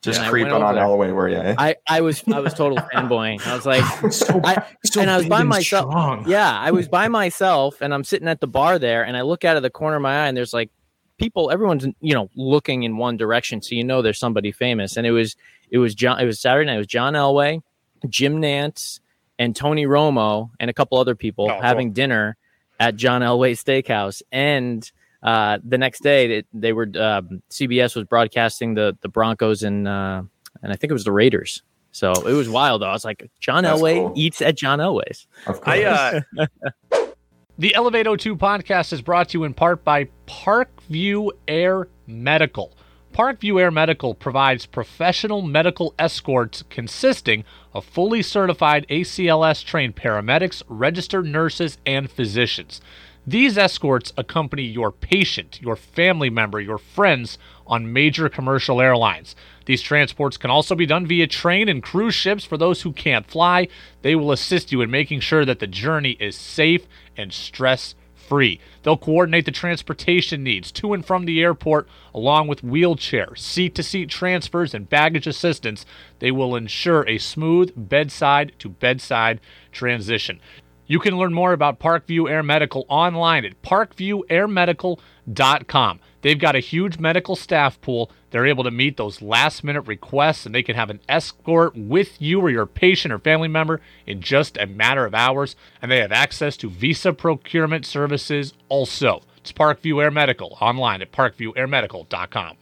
[0.00, 0.76] Just creeping on.
[0.76, 1.36] Elway, were you?
[1.36, 1.56] Eh?
[1.58, 3.44] I, I was I was total fanboying.
[3.44, 5.90] I was like, so, I, so and I was by myself.
[5.90, 6.28] Strong.
[6.28, 9.44] Yeah, I was by myself, and I'm sitting at the bar there, and I look
[9.44, 10.70] out of the corner of my eye, and there's like
[11.18, 11.50] people.
[11.50, 14.96] Everyone's you know looking in one direction, so you know there's somebody famous.
[14.96, 15.34] And it was
[15.70, 16.20] it was John.
[16.20, 16.76] It was Saturday night.
[16.76, 17.62] It was John Elway,
[18.08, 19.00] Jim Nantz,
[19.38, 21.94] and Tony Romo and a couple other people oh, having cool.
[21.94, 22.36] dinner
[22.80, 24.22] at John Elway Steakhouse.
[24.32, 24.90] And
[25.22, 29.88] uh, the next day, they, they were um, CBS was broadcasting the the Broncos and
[29.88, 30.22] uh,
[30.62, 31.62] and I think it was the Raiders.
[31.92, 32.82] So it was wild.
[32.82, 34.12] Though I was like, John That's Elway cool.
[34.14, 35.26] eats at John Elway's.
[35.46, 35.66] Of course.
[35.66, 36.46] I, uh,
[37.58, 42.76] the Elevate 02 podcast is brought to you in part by Parkview Air Medical.
[43.12, 51.26] Parkview Air Medical provides professional medical escorts consisting of fully certified ACLS trained paramedics, registered
[51.26, 52.80] nurses, and physicians.
[53.26, 57.36] These escorts accompany your patient, your family member, your friends
[57.66, 59.36] on major commercial airlines.
[59.66, 63.26] These transports can also be done via train and cruise ships for those who can't
[63.26, 63.68] fly.
[64.00, 66.86] They will assist you in making sure that the journey is safe
[67.18, 67.94] and stress
[68.28, 68.60] free.
[68.82, 73.82] They'll coordinate the transportation needs to and from the airport, along with wheelchair, seat to
[73.82, 75.86] seat transfers, and baggage assistance.
[76.18, 79.40] They will ensure a smooth bedside to bedside
[79.72, 80.40] transition.
[80.86, 86.00] You can learn more about Parkview Air Medical online at parkviewairmedical.com.
[86.22, 88.10] They've got a huge medical staff pool.
[88.30, 92.20] They're able to meet those last minute requests and they can have an escort with
[92.20, 95.56] you or your patient or family member in just a matter of hours.
[95.80, 99.22] And they have access to visa procurement services also.
[99.38, 102.56] It's Parkview Air Medical online at parkviewairmedical.com.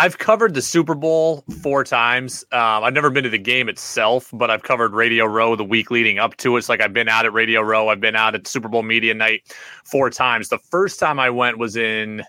[0.00, 2.42] I've covered the Super Bowl four times.
[2.52, 5.90] Um, I've never been to the game itself, but I've covered Radio Row the week
[5.90, 6.60] leading up to it.
[6.60, 7.88] It's like I've been out at Radio Row.
[7.90, 9.42] I've been out at Super Bowl media night
[9.84, 10.48] four times.
[10.48, 12.22] The first time I went was in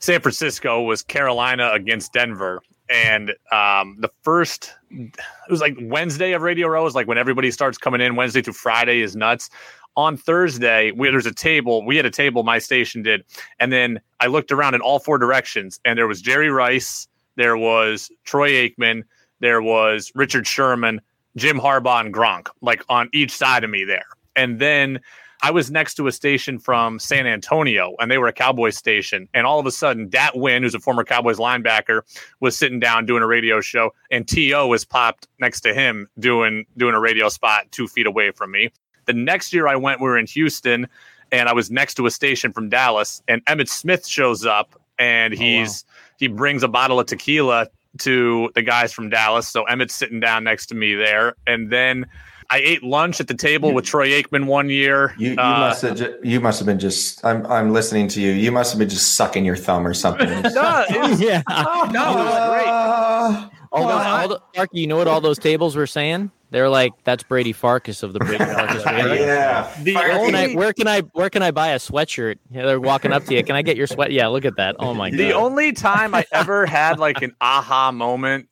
[0.00, 0.82] San Francisco.
[0.82, 2.60] Was Carolina against Denver,
[2.92, 5.16] and um, the first it
[5.50, 8.16] was like Wednesday of Radio Row is like when everybody starts coming in.
[8.16, 9.48] Wednesday through Friday is nuts
[9.96, 11.84] on Thursday, we, there's a table.
[11.84, 13.24] We had a table, my station did.
[13.58, 17.56] And then I looked around in all four directions, and there was Jerry Rice, there
[17.56, 19.02] was Troy Aikman,
[19.40, 21.00] there was Richard Sherman,
[21.36, 24.06] Jim Harbaugh, and Gronk, like on each side of me there.
[24.36, 25.00] And then
[25.42, 29.28] I was next to a station from San Antonio, and they were a Cowboys station.
[29.34, 32.02] And all of a sudden, Dat Nguyen, who's a former Cowboys linebacker,
[32.38, 34.68] was sitting down doing a radio show, and T.O.
[34.68, 38.70] was popped next to him doing doing a radio spot two feet away from me.
[39.06, 40.86] The next year I went, we were in Houston,
[41.32, 45.34] and I was next to a station from Dallas, and Emmitt Smith shows up, and
[45.34, 46.14] oh, he's oh, wow.
[46.18, 47.66] he brings a bottle of tequila
[47.98, 49.48] to the guys from Dallas.
[49.48, 52.06] So Emmitt's sitting down next to me there, and then.
[52.52, 55.14] I ate lunch at the table with Troy Aikman one year.
[55.16, 58.20] You, you uh, must have ju- you must have been just I'm I'm listening to
[58.20, 58.30] you.
[58.32, 60.28] You must have been just sucking your thumb or something.
[60.42, 62.68] no, was, yeah, oh, no, it was great.
[62.68, 66.30] Uh, all those, all the, Marky, you know what all those tables were saying?
[66.50, 69.74] They're like, "That's Brady Farkas of the Brady Farkas radio." yeah.
[69.80, 72.36] The only, I, where can I where can I buy a sweatshirt?
[72.50, 73.42] Yeah, they're walking up to you.
[73.42, 74.12] Can I get your sweat?
[74.12, 74.76] Yeah, look at that.
[74.78, 75.18] Oh my god.
[75.18, 78.50] The only time I ever had like an aha moment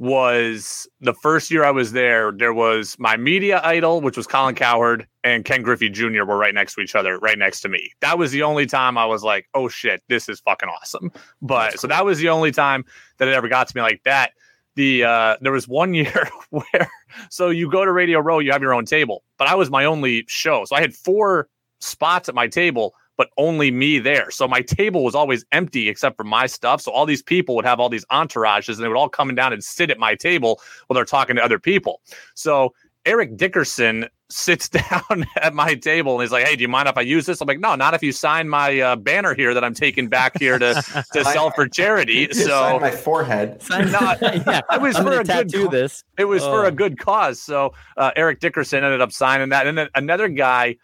[0.00, 2.32] was the first year I was there.
[2.32, 6.24] There was my media idol, which was Colin Cowherd, and Ken Griffey Jr.
[6.24, 7.92] were right next to each other, right next to me.
[8.00, 11.72] That was the only time I was like, "Oh shit, this is fucking awesome." But
[11.72, 11.78] cool.
[11.80, 12.86] so that was the only time
[13.18, 14.32] that it ever got to me like that
[14.74, 16.90] the uh, there was one year where
[17.28, 19.84] so you go to Radio Row, you have your own table, but I was my
[19.84, 21.48] only show, so I had four
[21.80, 24.30] spots at my table, but only me there.
[24.30, 26.80] So my table was always empty except for my stuff.
[26.80, 29.52] So all these people would have all these entourages and they would all come down
[29.52, 32.00] and sit at my table while they're talking to other people.
[32.34, 32.72] So
[33.04, 36.96] Eric Dickerson sits down at my table and he's like, "Hey, do you mind if
[36.96, 39.62] I use this?" I'm like, "No, not if you sign my uh, banner here that
[39.64, 43.60] I'm taking back here to to sell for charity." So sign my forehead.
[43.68, 43.76] No,
[44.22, 46.04] yeah, it was I'm for a good do this.
[46.16, 46.50] It was oh.
[46.50, 47.38] for a good cause.
[47.38, 50.76] So uh, Eric Dickerson ended up signing that, and then another guy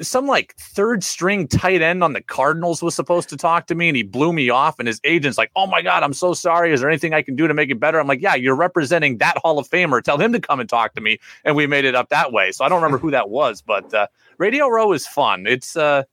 [0.00, 3.88] some like third string tight end on the Cardinals was supposed to talk to me
[3.88, 4.78] and he blew me off.
[4.78, 6.72] And his agent's like, Oh my God, I'm so sorry.
[6.72, 7.98] Is there anything I can do to make it better?
[7.98, 10.02] I'm like, Yeah, you're representing that Hall of Famer.
[10.02, 11.18] Tell him to come and talk to me.
[11.44, 12.52] And we made it up that way.
[12.52, 14.06] So I don't remember who that was, but uh,
[14.38, 15.46] Radio Row is fun.
[15.46, 16.04] It's uh,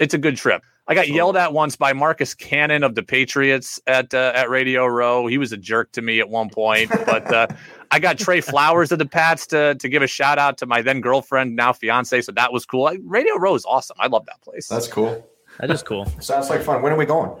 [0.00, 0.62] it's a good trip.
[0.90, 4.86] I got yelled at once by Marcus Cannon of the Patriots at uh, at Radio
[4.86, 5.26] Row.
[5.26, 7.46] He was a jerk to me at one point, but uh,
[7.90, 10.82] I got Trey Flowers of the Pats to to give a shout out to my
[10.82, 12.20] then girlfriend, now fiance.
[12.22, 12.90] So that was cool.
[13.04, 13.96] Radio Row is awesome.
[14.00, 14.68] I love that place.
[14.68, 15.26] That's cool.
[15.60, 16.06] That is cool.
[16.20, 16.82] Sounds like fun.
[16.82, 17.32] When are we going?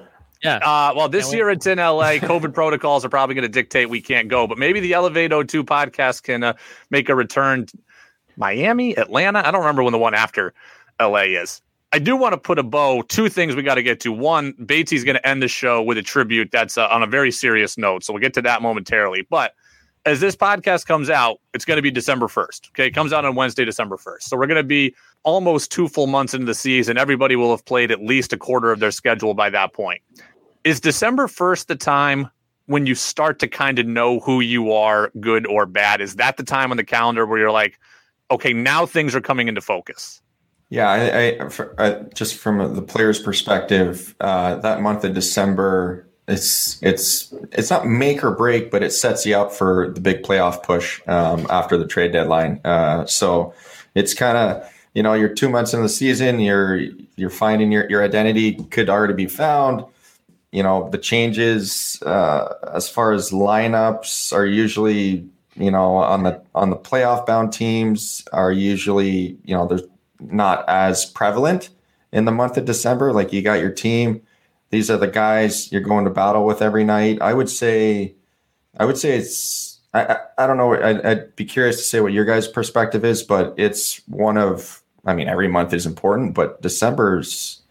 [0.42, 0.56] Yeah.
[0.56, 2.18] Uh, well, this year it's in LA.
[2.18, 5.64] COVID protocols are probably going to dictate we can't go, but maybe the Elevate 02
[5.64, 6.52] podcast can uh,
[6.90, 7.66] make a return.
[8.36, 9.44] Miami, Atlanta.
[9.44, 10.54] I don't remember when the one after
[11.00, 11.60] LA is.
[11.92, 13.02] I do want to put a bow.
[13.02, 14.12] Two things we got to get to.
[14.12, 17.32] One, Batesy going to end the show with a tribute that's uh, on a very
[17.32, 18.04] serious note.
[18.04, 19.26] So we'll get to that momentarily.
[19.28, 19.54] But
[20.04, 22.68] as this podcast comes out, it's going to be December 1st.
[22.70, 22.86] Okay.
[22.86, 24.22] It comes out on Wednesday, December 1st.
[24.22, 26.98] So we're going to be almost two full months into the season.
[26.98, 30.00] Everybody will have played at least a quarter of their schedule by that point.
[30.64, 32.30] Is December 1st the time
[32.66, 36.00] when you start to kind of know who you are, good or bad?
[36.00, 37.78] Is that the time on the calendar where you're like,
[38.30, 40.20] okay, now things are coming into focus?
[40.70, 46.07] Yeah, I, I, for, uh, just from the player's perspective, uh, that month of December
[46.28, 50.22] it's it's it's not make or break, but it sets you up for the big
[50.22, 52.60] playoff push um, after the trade deadline.
[52.64, 53.54] Uh, so
[53.94, 56.76] it's kind of you know you're two months into the season, you're
[57.16, 59.84] you're finding your your identity could already be found.
[60.52, 65.26] You know the changes uh, as far as lineups are usually
[65.56, 69.80] you know on the on the playoff bound teams are usually you know they're
[70.20, 71.70] not as prevalent
[72.12, 73.14] in the month of December.
[73.14, 74.20] Like you got your team
[74.70, 77.20] these are the guys you're going to battle with every night.
[77.20, 78.14] I would say,
[78.78, 79.80] I would say it's.
[79.94, 80.74] I, I, I don't know.
[80.74, 84.82] I'd, I'd be curious to say what your guys' perspective is, but it's one of.
[85.04, 87.62] I mean, every month is important, but December's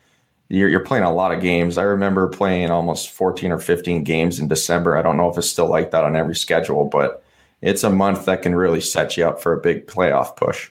[0.49, 1.77] you're, you're playing a lot of games.
[1.77, 4.97] I remember playing almost 14 or 15 games in December.
[4.97, 7.23] I don't know if it's still like that on every schedule, but
[7.61, 10.69] it's a month that can really set you up for a big playoff push.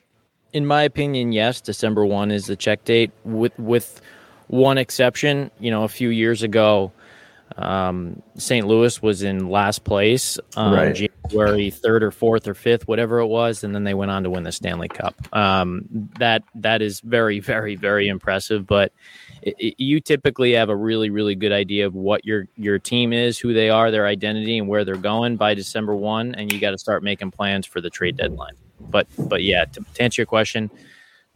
[0.53, 4.01] In my opinion, yes, December 1 is the check date with with
[4.49, 5.51] one exception.
[5.61, 6.93] You know, a few years ago,
[7.57, 8.67] um, St.
[8.67, 11.09] Louis was in last place, um, right.
[11.29, 14.31] January third or fourth or fifth, whatever it was, and then they went on to
[14.31, 15.15] win the Stanley Cup.
[15.35, 15.85] Um,
[16.19, 18.67] that that is very, very, very impressive.
[18.67, 18.93] But
[19.43, 23.13] it, it, you typically have a really, really good idea of what your your team
[23.13, 26.59] is, who they are, their identity, and where they're going by December one, and you
[26.61, 28.55] got to start making plans for the trade deadline.
[28.81, 30.71] But but yeah, to, to answer your question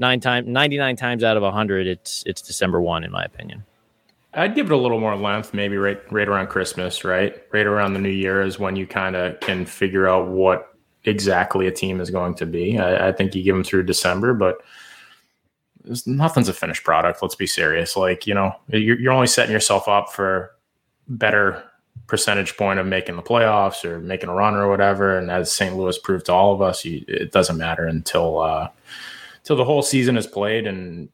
[0.01, 3.65] nine times, 99 times out of 100, it's it's December 1, in my opinion.
[4.35, 7.41] I'd give it a little more length, maybe right right around Christmas, right?
[7.53, 10.75] Right around the new year is when you kind of can figure out what
[11.05, 12.79] exactly a team is going to be.
[12.79, 14.59] I, I think you give them through December, but
[16.07, 17.23] nothing's a finished product.
[17.23, 17.97] Let's be serious.
[17.97, 20.55] Like, you know, you're, you're only setting yourself up for
[21.09, 21.65] better
[22.07, 25.17] percentage point of making the playoffs or making a run or whatever.
[25.17, 25.75] And as St.
[25.77, 28.69] Louis proved to all of us, you, it doesn't matter until, uh,
[29.45, 31.09] till the whole season is played and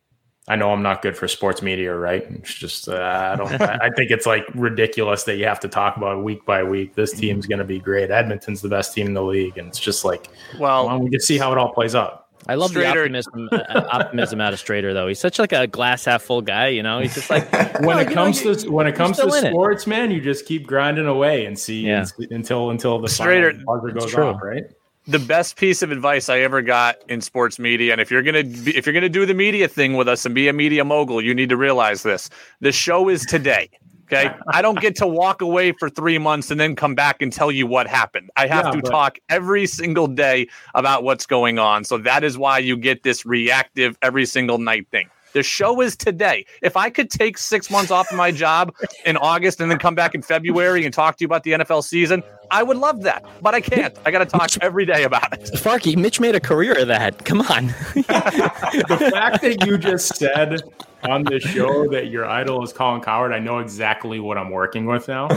[0.48, 2.24] I know I'm not good for sports media, right?
[2.30, 3.60] It's just uh, I don't.
[3.60, 6.94] I think it's like ridiculous that you have to talk about week by week.
[6.94, 8.12] This team's going to be great.
[8.12, 10.28] Edmonton's the best team in the league, and it's just like,
[10.60, 12.26] well, well we can see how it all plays out.
[12.48, 12.74] I love Strader.
[12.74, 15.08] the optimism, uh, optimism out of Strader, though.
[15.08, 16.68] He's such like a glass half full guy.
[16.68, 17.50] You know, he's just like
[17.80, 19.90] when, it comes know, to when it comes to sports, it.
[19.90, 22.06] man, you just keep grinding away and see yeah.
[22.30, 24.64] until until the Strader buzzer goes off, right?
[25.06, 27.92] The best piece of advice I ever got in sports media.
[27.92, 30.34] And if you're gonna be, if you're gonna do the media thing with us and
[30.34, 32.28] be a media mogul, you need to realize this:
[32.60, 33.70] the show is today.
[34.04, 37.32] Okay, I don't get to walk away for three months and then come back and
[37.32, 38.30] tell you what happened.
[38.36, 41.82] I have yeah, to but- talk every single day about what's going on.
[41.82, 45.08] So that is why you get this reactive every single night thing.
[45.36, 46.46] The show is today.
[46.62, 48.74] If I could take six months off of my job
[49.04, 51.84] in August and then come back in February and talk to you about the NFL
[51.84, 53.22] season, I would love that.
[53.42, 53.94] But I can't.
[54.06, 55.50] I got to talk every day about it.
[55.56, 57.26] Farkey, Mitch made a career of that.
[57.26, 57.66] Come on.
[57.94, 60.62] the fact that you just said
[61.02, 64.86] on the show that your idol is Colin Cowherd, I know exactly what I'm working
[64.86, 65.28] with now.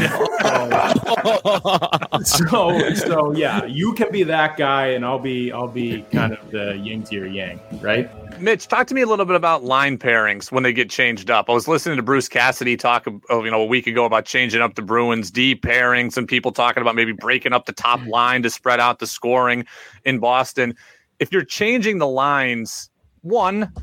[2.23, 6.33] So, so, so yeah, you can be that guy, and I'll be I'll be kind
[6.33, 8.09] of the yin to your yang, right?
[8.41, 11.49] Mitch, talk to me a little bit about line pairings when they get changed up.
[11.49, 14.61] I was listening to Bruce Cassidy talk, oh, you know, a week ago about changing
[14.61, 18.43] up the Bruins D pairings, and people talking about maybe breaking up the top line
[18.43, 19.65] to spread out the scoring
[20.05, 20.75] in Boston.
[21.19, 22.89] If you're changing the lines,
[23.21, 23.73] one,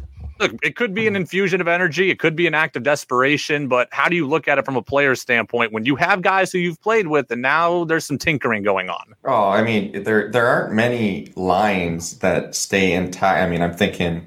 [0.40, 3.68] look, it could be an infusion of energy, it could be an act of desperation,
[3.68, 6.50] but how do you look at it from a player's standpoint when you have guys
[6.52, 9.14] who you've played with and now there's some tinkering going on?
[9.24, 13.42] Oh, I mean, there there aren't many lines that stay intact.
[13.42, 14.26] I mean, I'm thinking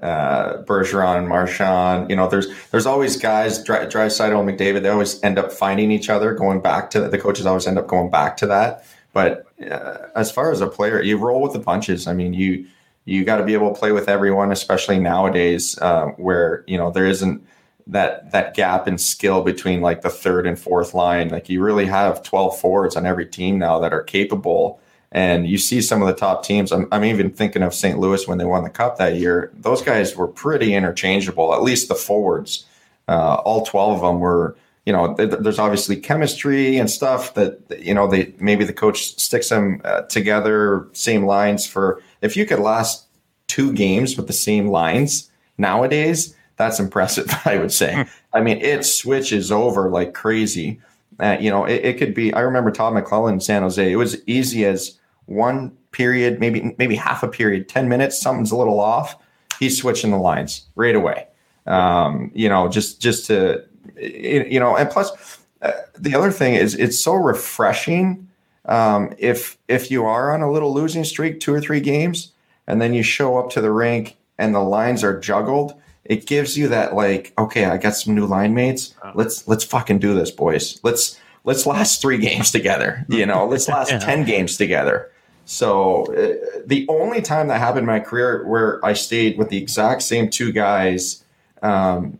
[0.00, 2.10] uh, Bergeron, and Marchand.
[2.10, 4.82] You know, there's there's always guys, Dry, Draisaitl, McDavid.
[4.82, 7.86] They always end up finding each other, going back to the coaches always end up
[7.86, 8.84] going back to that.
[9.12, 12.06] But uh, as far as a player, you roll with the punches.
[12.06, 12.66] I mean, you
[13.06, 16.90] you got to be able to play with everyone, especially nowadays uh, where you know
[16.90, 17.46] there isn't
[17.86, 21.28] that that gap in skill between like the third and fourth line.
[21.28, 24.80] Like you really have 12 forwards on every team now that are capable
[25.16, 26.70] and you see some of the top teams.
[26.70, 27.98] I'm, I'm even thinking of St.
[27.98, 29.50] Louis when they won the cup that year.
[29.54, 32.66] Those guys were pretty interchangeable, at least the forwards.
[33.08, 34.54] Uh, all 12 of them were,
[34.84, 39.18] you know, th- there's obviously chemistry and stuff that, you know, they maybe the coach
[39.18, 43.06] sticks them uh, together, same lines for, if you could last
[43.46, 47.94] two games with the same lines nowadays, that's impressive, I would say.
[47.94, 48.02] Hmm.
[48.34, 50.78] I mean, it switches over like crazy.
[51.18, 52.34] Uh, you know, it, it, could be.
[52.34, 53.90] I remember Todd McLellan in San Jose.
[53.90, 58.20] It was easy as one period, maybe maybe half a period, ten minutes.
[58.20, 59.16] Something's a little off.
[59.58, 61.26] He's switching the lines right away.
[61.66, 63.64] Um, you know, just just to
[63.96, 68.28] you know, and plus uh, the other thing is it's so refreshing.
[68.64, 72.32] Um, if if you are on a little losing streak, two or three games,
[72.66, 75.74] and then you show up to the rink and the lines are juggled
[76.08, 78.94] it gives you that like, okay, I got some new line mates.
[79.14, 80.80] Let's let's fucking do this, boys.
[80.82, 83.04] Let's let's last three games together.
[83.08, 83.98] You know, let's last yeah.
[83.98, 85.10] ten games together.
[85.46, 89.56] So uh, the only time that happened in my career where I stayed with the
[89.56, 91.24] exact same two guys,
[91.62, 92.18] um,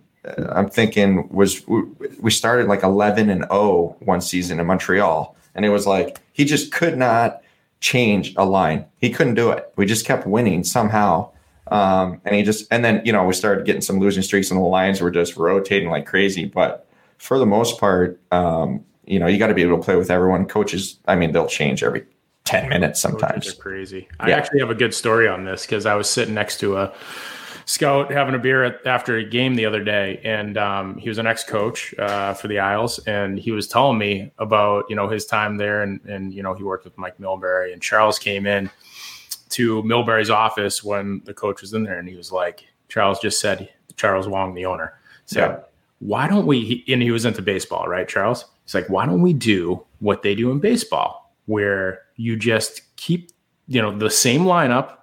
[0.48, 5.70] I'm thinking was we started like 11 and 0 one season in Montreal, and it
[5.70, 7.42] was like he just could not
[7.80, 8.86] change a line.
[8.98, 9.72] He couldn't do it.
[9.76, 11.30] We just kept winning somehow.
[11.68, 14.60] Um, and he just, and then, you know, we started getting some losing streaks and
[14.60, 16.44] the lines were just rotating like crazy.
[16.44, 16.86] But
[17.18, 20.10] for the most part, um, you know, you got to be able to play with
[20.10, 20.46] everyone.
[20.46, 22.06] Coaches, I mean, they'll change every
[22.46, 23.52] 10 minutes sometimes.
[23.54, 24.08] crazy.
[24.18, 26.94] I actually have a good story on this because I was sitting next to a
[27.66, 30.20] scout having a beer at, after a game the other day.
[30.24, 32.98] And um, he was an ex coach uh, for the Isles.
[33.00, 35.82] And he was telling me about, you know, his time there.
[35.82, 38.70] And, and, you know, he worked with Mike Milbury and Charles came in
[39.50, 43.40] to Milbury's office when the coach was in there, and he was like, Charles just
[43.40, 45.58] said, Charles Wang, the owner, said, yeah.
[46.00, 48.44] why don't we, and he was into baseball, right, Charles?
[48.64, 53.30] He's like, why don't we do what they do in baseball, where you just keep,
[53.66, 54.96] you know, the same lineup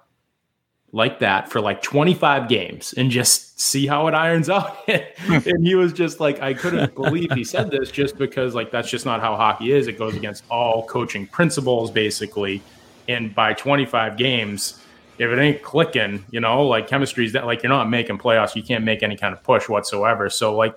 [0.92, 4.76] like that for like 25 games and just see how it irons out.
[4.88, 8.88] and he was just like, I couldn't believe he said this just because, like, that's
[8.88, 9.88] just not how hockey is.
[9.88, 12.62] It goes against all coaching principles, basically
[13.08, 14.80] and by 25 games,
[15.18, 18.54] if it ain't clicking, you know, like chemistry is that like you're not making playoffs,
[18.54, 20.28] you can't make any kind of push whatsoever.
[20.30, 20.74] So like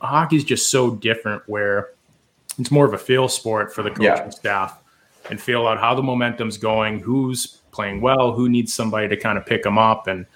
[0.00, 1.90] hockey's just so different where
[2.58, 4.28] it's more of a feel sport for the coaching yeah.
[4.30, 4.78] staff
[5.30, 9.36] and feel out how the momentum's going, who's playing well, who needs somebody to kind
[9.38, 10.06] of pick them up.
[10.06, 10.26] And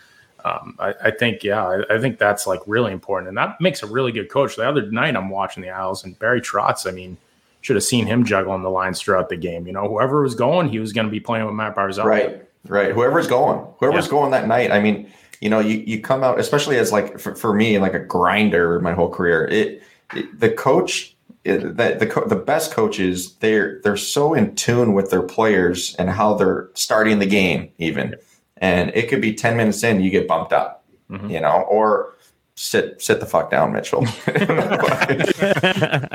[0.45, 3.29] um, I, I, think, yeah, I, I, think that's like really important.
[3.29, 4.57] And that makes a really good coach.
[4.57, 7.17] The other night I'm watching the Isles and Barry Trotz, I mean,
[7.61, 9.67] should have seen him juggling the lines throughout the game.
[9.67, 12.05] You know, whoever was going, he was going to be playing with Mat Barzal.
[12.05, 12.93] Right, right.
[12.93, 14.11] Whoever's going, whoever's yeah.
[14.11, 14.71] going that night.
[14.71, 15.11] I mean,
[15.41, 18.81] you know, you, you come out, especially as like for, for me, like a grinder
[18.81, 19.47] my whole career.
[19.47, 19.83] It,
[20.15, 25.11] it the coach, it, the the, the best coaches, they're they're so in tune with
[25.11, 28.17] their players and how they're starting the game, even.
[28.59, 31.31] And it could be ten minutes in, you get bumped up, mm-hmm.
[31.31, 32.15] you know, or
[32.57, 34.03] sit sit the fuck down, Mitchell.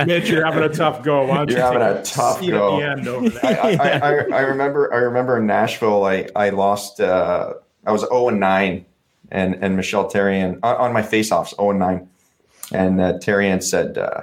[0.05, 1.25] Mitch, you're having a tough go.
[1.25, 2.79] Why don't you're you having a tough go.
[3.41, 7.01] I, I, I, I, remember I remember in Nashville, I I lost.
[7.01, 7.53] Uh,
[7.87, 8.85] I was 0 and 9,
[9.31, 12.07] and and Michel Therrien on, on my faceoffs 0 and 9,
[12.71, 13.97] and uh, Therrien said.
[13.97, 14.21] Uh,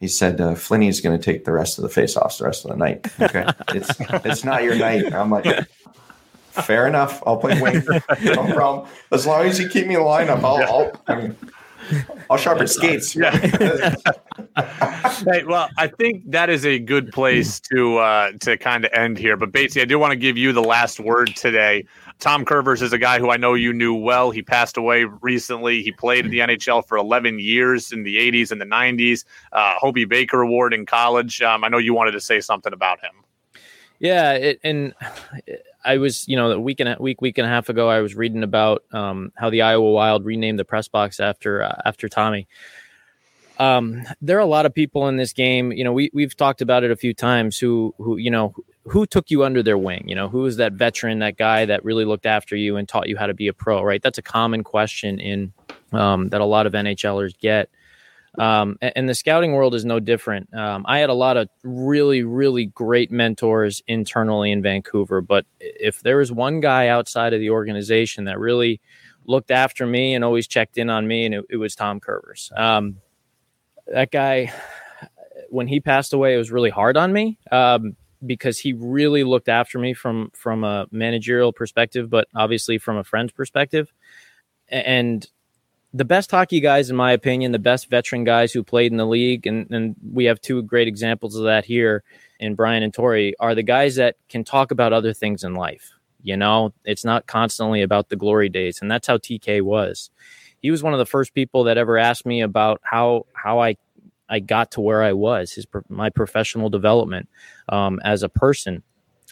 [0.00, 2.70] he said uh, Flinny's going to take the rest of the faceoffs the rest of
[2.70, 3.06] the night.
[3.20, 3.90] Okay, it's
[4.24, 5.12] it's not your night.
[5.12, 5.66] I'm like,
[6.62, 7.22] Fair enough.
[7.26, 7.82] I'll play wing.
[8.22, 8.88] no problem.
[9.12, 10.62] As long as you keep me in the lineup, I'll.
[10.62, 11.36] I'll I mean,
[12.28, 13.14] I'll sharpen skates.
[13.14, 13.30] Yeah.
[15.24, 19.18] hey, well, I think that is a good place to uh, to kind of end
[19.18, 19.36] here.
[19.36, 21.86] But Batesy, I do want to give you the last word today.
[22.18, 24.30] Tom Kurvers is a guy who I know you knew well.
[24.30, 25.82] He passed away recently.
[25.82, 29.24] He played in the NHL for 11 years in the 80s and the 90s.
[29.52, 31.40] Uh, Hobey Baker Award in college.
[31.42, 33.12] Um, I know you wanted to say something about him.
[34.00, 34.94] Yeah, it, and
[35.84, 38.00] I was, you know, a week and a week, week and a half ago, I
[38.00, 42.08] was reading about um, how the Iowa Wild renamed the press box after uh, after
[42.08, 42.46] Tommy.
[43.58, 45.72] Um, there are a lot of people in this game.
[45.72, 47.58] You know, we we've talked about it a few times.
[47.58, 48.54] Who who you know
[48.90, 50.04] who took you under their wing?
[50.06, 53.08] You know, who is that veteran, that guy that really looked after you and taught
[53.08, 53.82] you how to be a pro?
[53.82, 54.02] Right.
[54.02, 55.52] That's a common question in
[55.92, 57.70] um, that a lot of NHLers get.
[58.38, 60.52] Um, and, the scouting world is no different.
[60.54, 66.02] Um, I had a lot of really, really great mentors internally in Vancouver, but if
[66.02, 68.80] there was one guy outside of the organization that really
[69.26, 72.56] looked after me and always checked in on me, and it, it was Tom Kurvers.
[72.56, 72.98] Um,
[73.88, 74.52] that guy,
[75.48, 79.48] when he passed away, it was really hard on me um, because he really looked
[79.48, 83.92] after me from from a managerial perspective, but obviously from a friend's perspective.
[84.68, 85.26] And
[85.94, 89.06] the best hockey guys, in my opinion, the best veteran guys who played in the
[89.06, 92.02] league, and, and we have two great examples of that here
[92.38, 95.92] in Brian and Torrey, are the guys that can talk about other things in life.
[96.22, 100.10] You know, it's not constantly about the glory days, and that's how TK was
[100.60, 103.76] he was one of the first people that ever asked me about how how I
[104.28, 107.28] I got to where I was, his my professional development
[107.68, 108.82] um, as a person.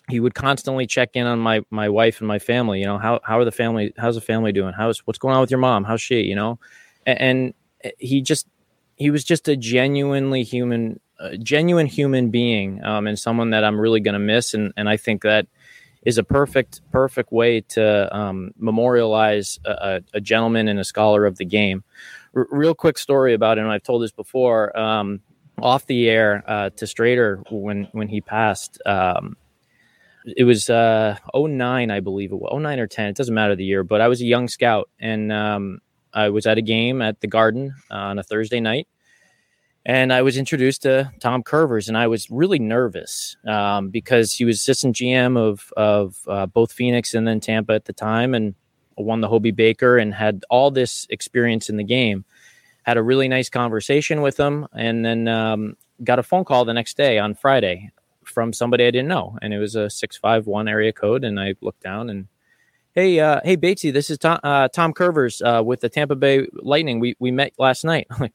[0.08, 2.78] He would constantly check in on my my wife and my family.
[2.80, 3.92] You know how how are the family?
[3.96, 4.72] How's the family doing?
[4.72, 5.82] How's what's going on with your mom?
[5.82, 6.20] How's she?
[6.20, 6.60] You know,
[7.04, 7.54] and, and
[7.98, 8.46] he just
[8.96, 13.80] he was just a genuinely human, a genuine human being, um, and someone that I'm
[13.80, 14.54] really going to miss.
[14.54, 15.46] And and I think that
[16.02, 21.36] is a perfect perfect way to um, memorialize a, a, gentleman and a scholar of
[21.36, 21.82] the game.
[22.34, 23.68] R- real quick story about him.
[23.68, 25.20] I've told this before um,
[25.60, 28.80] off the air uh, to Strader when when he passed.
[28.86, 29.36] Um,
[30.36, 33.10] it was uh, 09, I believe it was 09 or 10.
[33.10, 35.78] It doesn't matter the year, but I was a young scout and um,
[36.12, 38.88] I was at a game at the Garden uh, on a Thursday night
[39.86, 44.44] and I was introduced to Tom Kurvers, and I was really nervous um, because he
[44.44, 48.56] was assistant GM of of uh, both Phoenix and then Tampa at the time, and
[48.98, 52.24] won the Hobey Baker and had all this experience in the game.
[52.86, 56.72] Had a really nice conversation with him, and then um, got a phone call the
[56.72, 57.90] next day on Friday
[58.24, 61.38] from somebody I didn't know, and it was a six five one area code, and
[61.40, 62.28] I looked down and.
[62.92, 66.46] Hey, uh, hey, Batesy, this is Tom, uh, Tom Kurvers uh, with the Tampa Bay
[66.54, 66.98] Lightning.
[66.98, 68.06] We we met last night.
[68.10, 68.32] I'm like,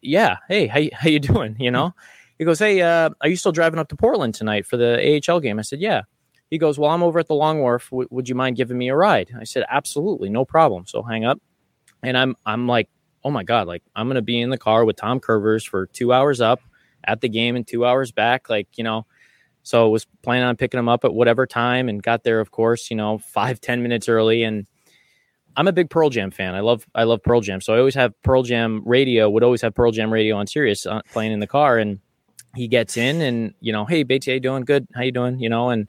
[0.00, 1.56] yeah, hey, how, how you doing?
[1.58, 1.94] You know,
[2.38, 5.40] he goes, hey, uh, are you still driving up to Portland tonight for the AHL
[5.40, 5.58] game?
[5.58, 6.02] I said, yeah.
[6.50, 7.90] He goes, well, I'm over at the Long Wharf.
[7.90, 9.30] W- would you mind giving me a ride?
[9.38, 10.86] I said, absolutely, no problem.
[10.86, 11.40] So hang up,
[12.02, 12.88] and I'm I'm like,
[13.24, 16.12] oh my god, like I'm gonna be in the car with Tom Kurvers for two
[16.12, 16.60] hours up
[17.04, 19.06] at the game and two hours back, like you know.
[19.62, 22.90] So was planning on picking him up at whatever time, and got there, of course,
[22.90, 24.66] you know, five ten minutes early, and
[25.56, 26.54] I'm a big Pearl Jam fan.
[26.54, 27.60] I love I love Pearl Jam.
[27.60, 29.30] So I always have Pearl Jam radio.
[29.30, 31.78] Would always have Pearl Jam radio on Sirius uh, playing in the car.
[31.78, 32.00] And
[32.54, 34.64] he gets in, and you know, hey, you doing?
[34.64, 34.86] Good.
[34.94, 35.38] How you doing?
[35.38, 35.88] You know, and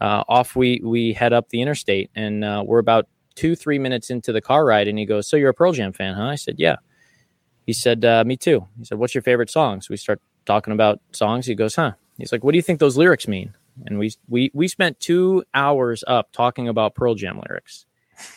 [0.00, 4.10] uh, off we we head up the interstate, and uh, we're about two three minutes
[4.10, 6.34] into the car ride, and he goes, "So you're a Pearl Jam fan, huh?" I
[6.36, 6.76] said, "Yeah."
[7.66, 10.72] He said, uh, "Me too." He said, "What's your favorite song?" So we start talking
[10.72, 11.46] about songs.
[11.46, 13.54] He goes, "Huh?" He's like, "What do you think those lyrics mean?"
[13.86, 17.86] And we we we spent two hours up talking about Pearl Jam lyrics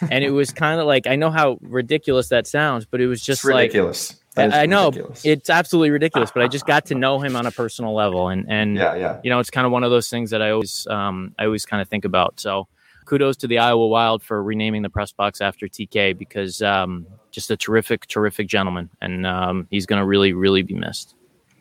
[0.10, 3.22] and it was kind of like I know how ridiculous that sounds, but it was
[3.22, 4.16] just like ridiculous.
[4.38, 5.26] I know ridiculous.
[5.26, 8.46] it's absolutely ridiculous, but I just got to know him on a personal level, and
[8.50, 9.20] and yeah, yeah.
[9.24, 11.66] you know, it's kind of one of those things that I always um, I always
[11.66, 12.40] kind of think about.
[12.40, 12.68] So
[13.06, 17.52] kudos to the Iowa Wild for renaming the press box after TK because um, just
[17.52, 21.16] a terrific, terrific gentleman, and um, he's going to really, really be missed.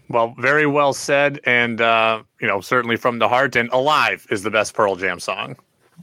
[0.08, 3.56] Well, very well said, and uh, you know, certainly from the heart.
[3.56, 5.56] And "Alive" is the best Pearl Jam song.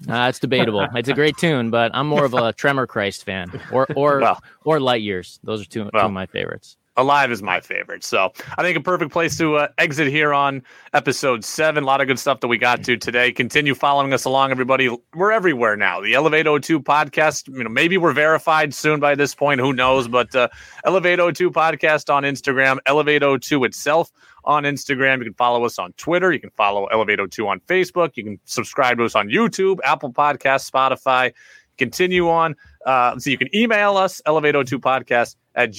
[0.09, 0.87] Uh, it's debatable.
[0.95, 4.41] it's a great tune, but I'm more of a Tremor Christ fan, or or well,
[4.65, 5.39] or Light Years.
[5.43, 6.77] Those are two, well, two of my favorites.
[6.97, 8.03] Alive is my favorite.
[8.03, 10.61] So I think a perfect place to uh, exit here on
[10.93, 11.83] episode seven.
[11.83, 13.31] A lot of good stuff that we got to today.
[13.31, 14.89] Continue following us along, everybody.
[15.15, 16.01] We're everywhere now.
[16.01, 19.61] The Elevate 02 podcast, you know, maybe we're verified soon by this point.
[19.61, 20.09] Who knows?
[20.09, 20.49] But uh,
[20.83, 24.11] Elevate 02 podcast on Instagram, Elevate 02 itself
[24.43, 25.19] on Instagram.
[25.19, 26.33] You can follow us on Twitter.
[26.33, 28.17] You can follow Elevate02 on Facebook.
[28.17, 31.31] You can subscribe to us on YouTube, Apple Podcasts, Spotify.
[31.77, 32.55] Continue on.
[32.85, 35.71] Uh, so you can email us, elevate02podcast at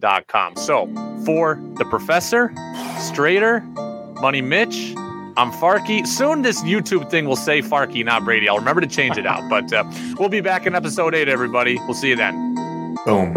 [0.00, 0.56] gmail.com.
[0.56, 0.86] So
[1.24, 2.48] for the professor,
[2.98, 3.62] Strader,
[4.20, 4.94] Money Mitch,
[5.36, 6.06] I'm Farkey.
[6.06, 8.48] Soon this YouTube thing will say Farkey, not Brady.
[8.48, 9.48] I'll remember to change it out.
[9.48, 9.84] But uh,
[10.18, 11.76] we'll be back in episode eight, everybody.
[11.86, 12.96] We'll see you then.
[13.04, 13.34] Boom.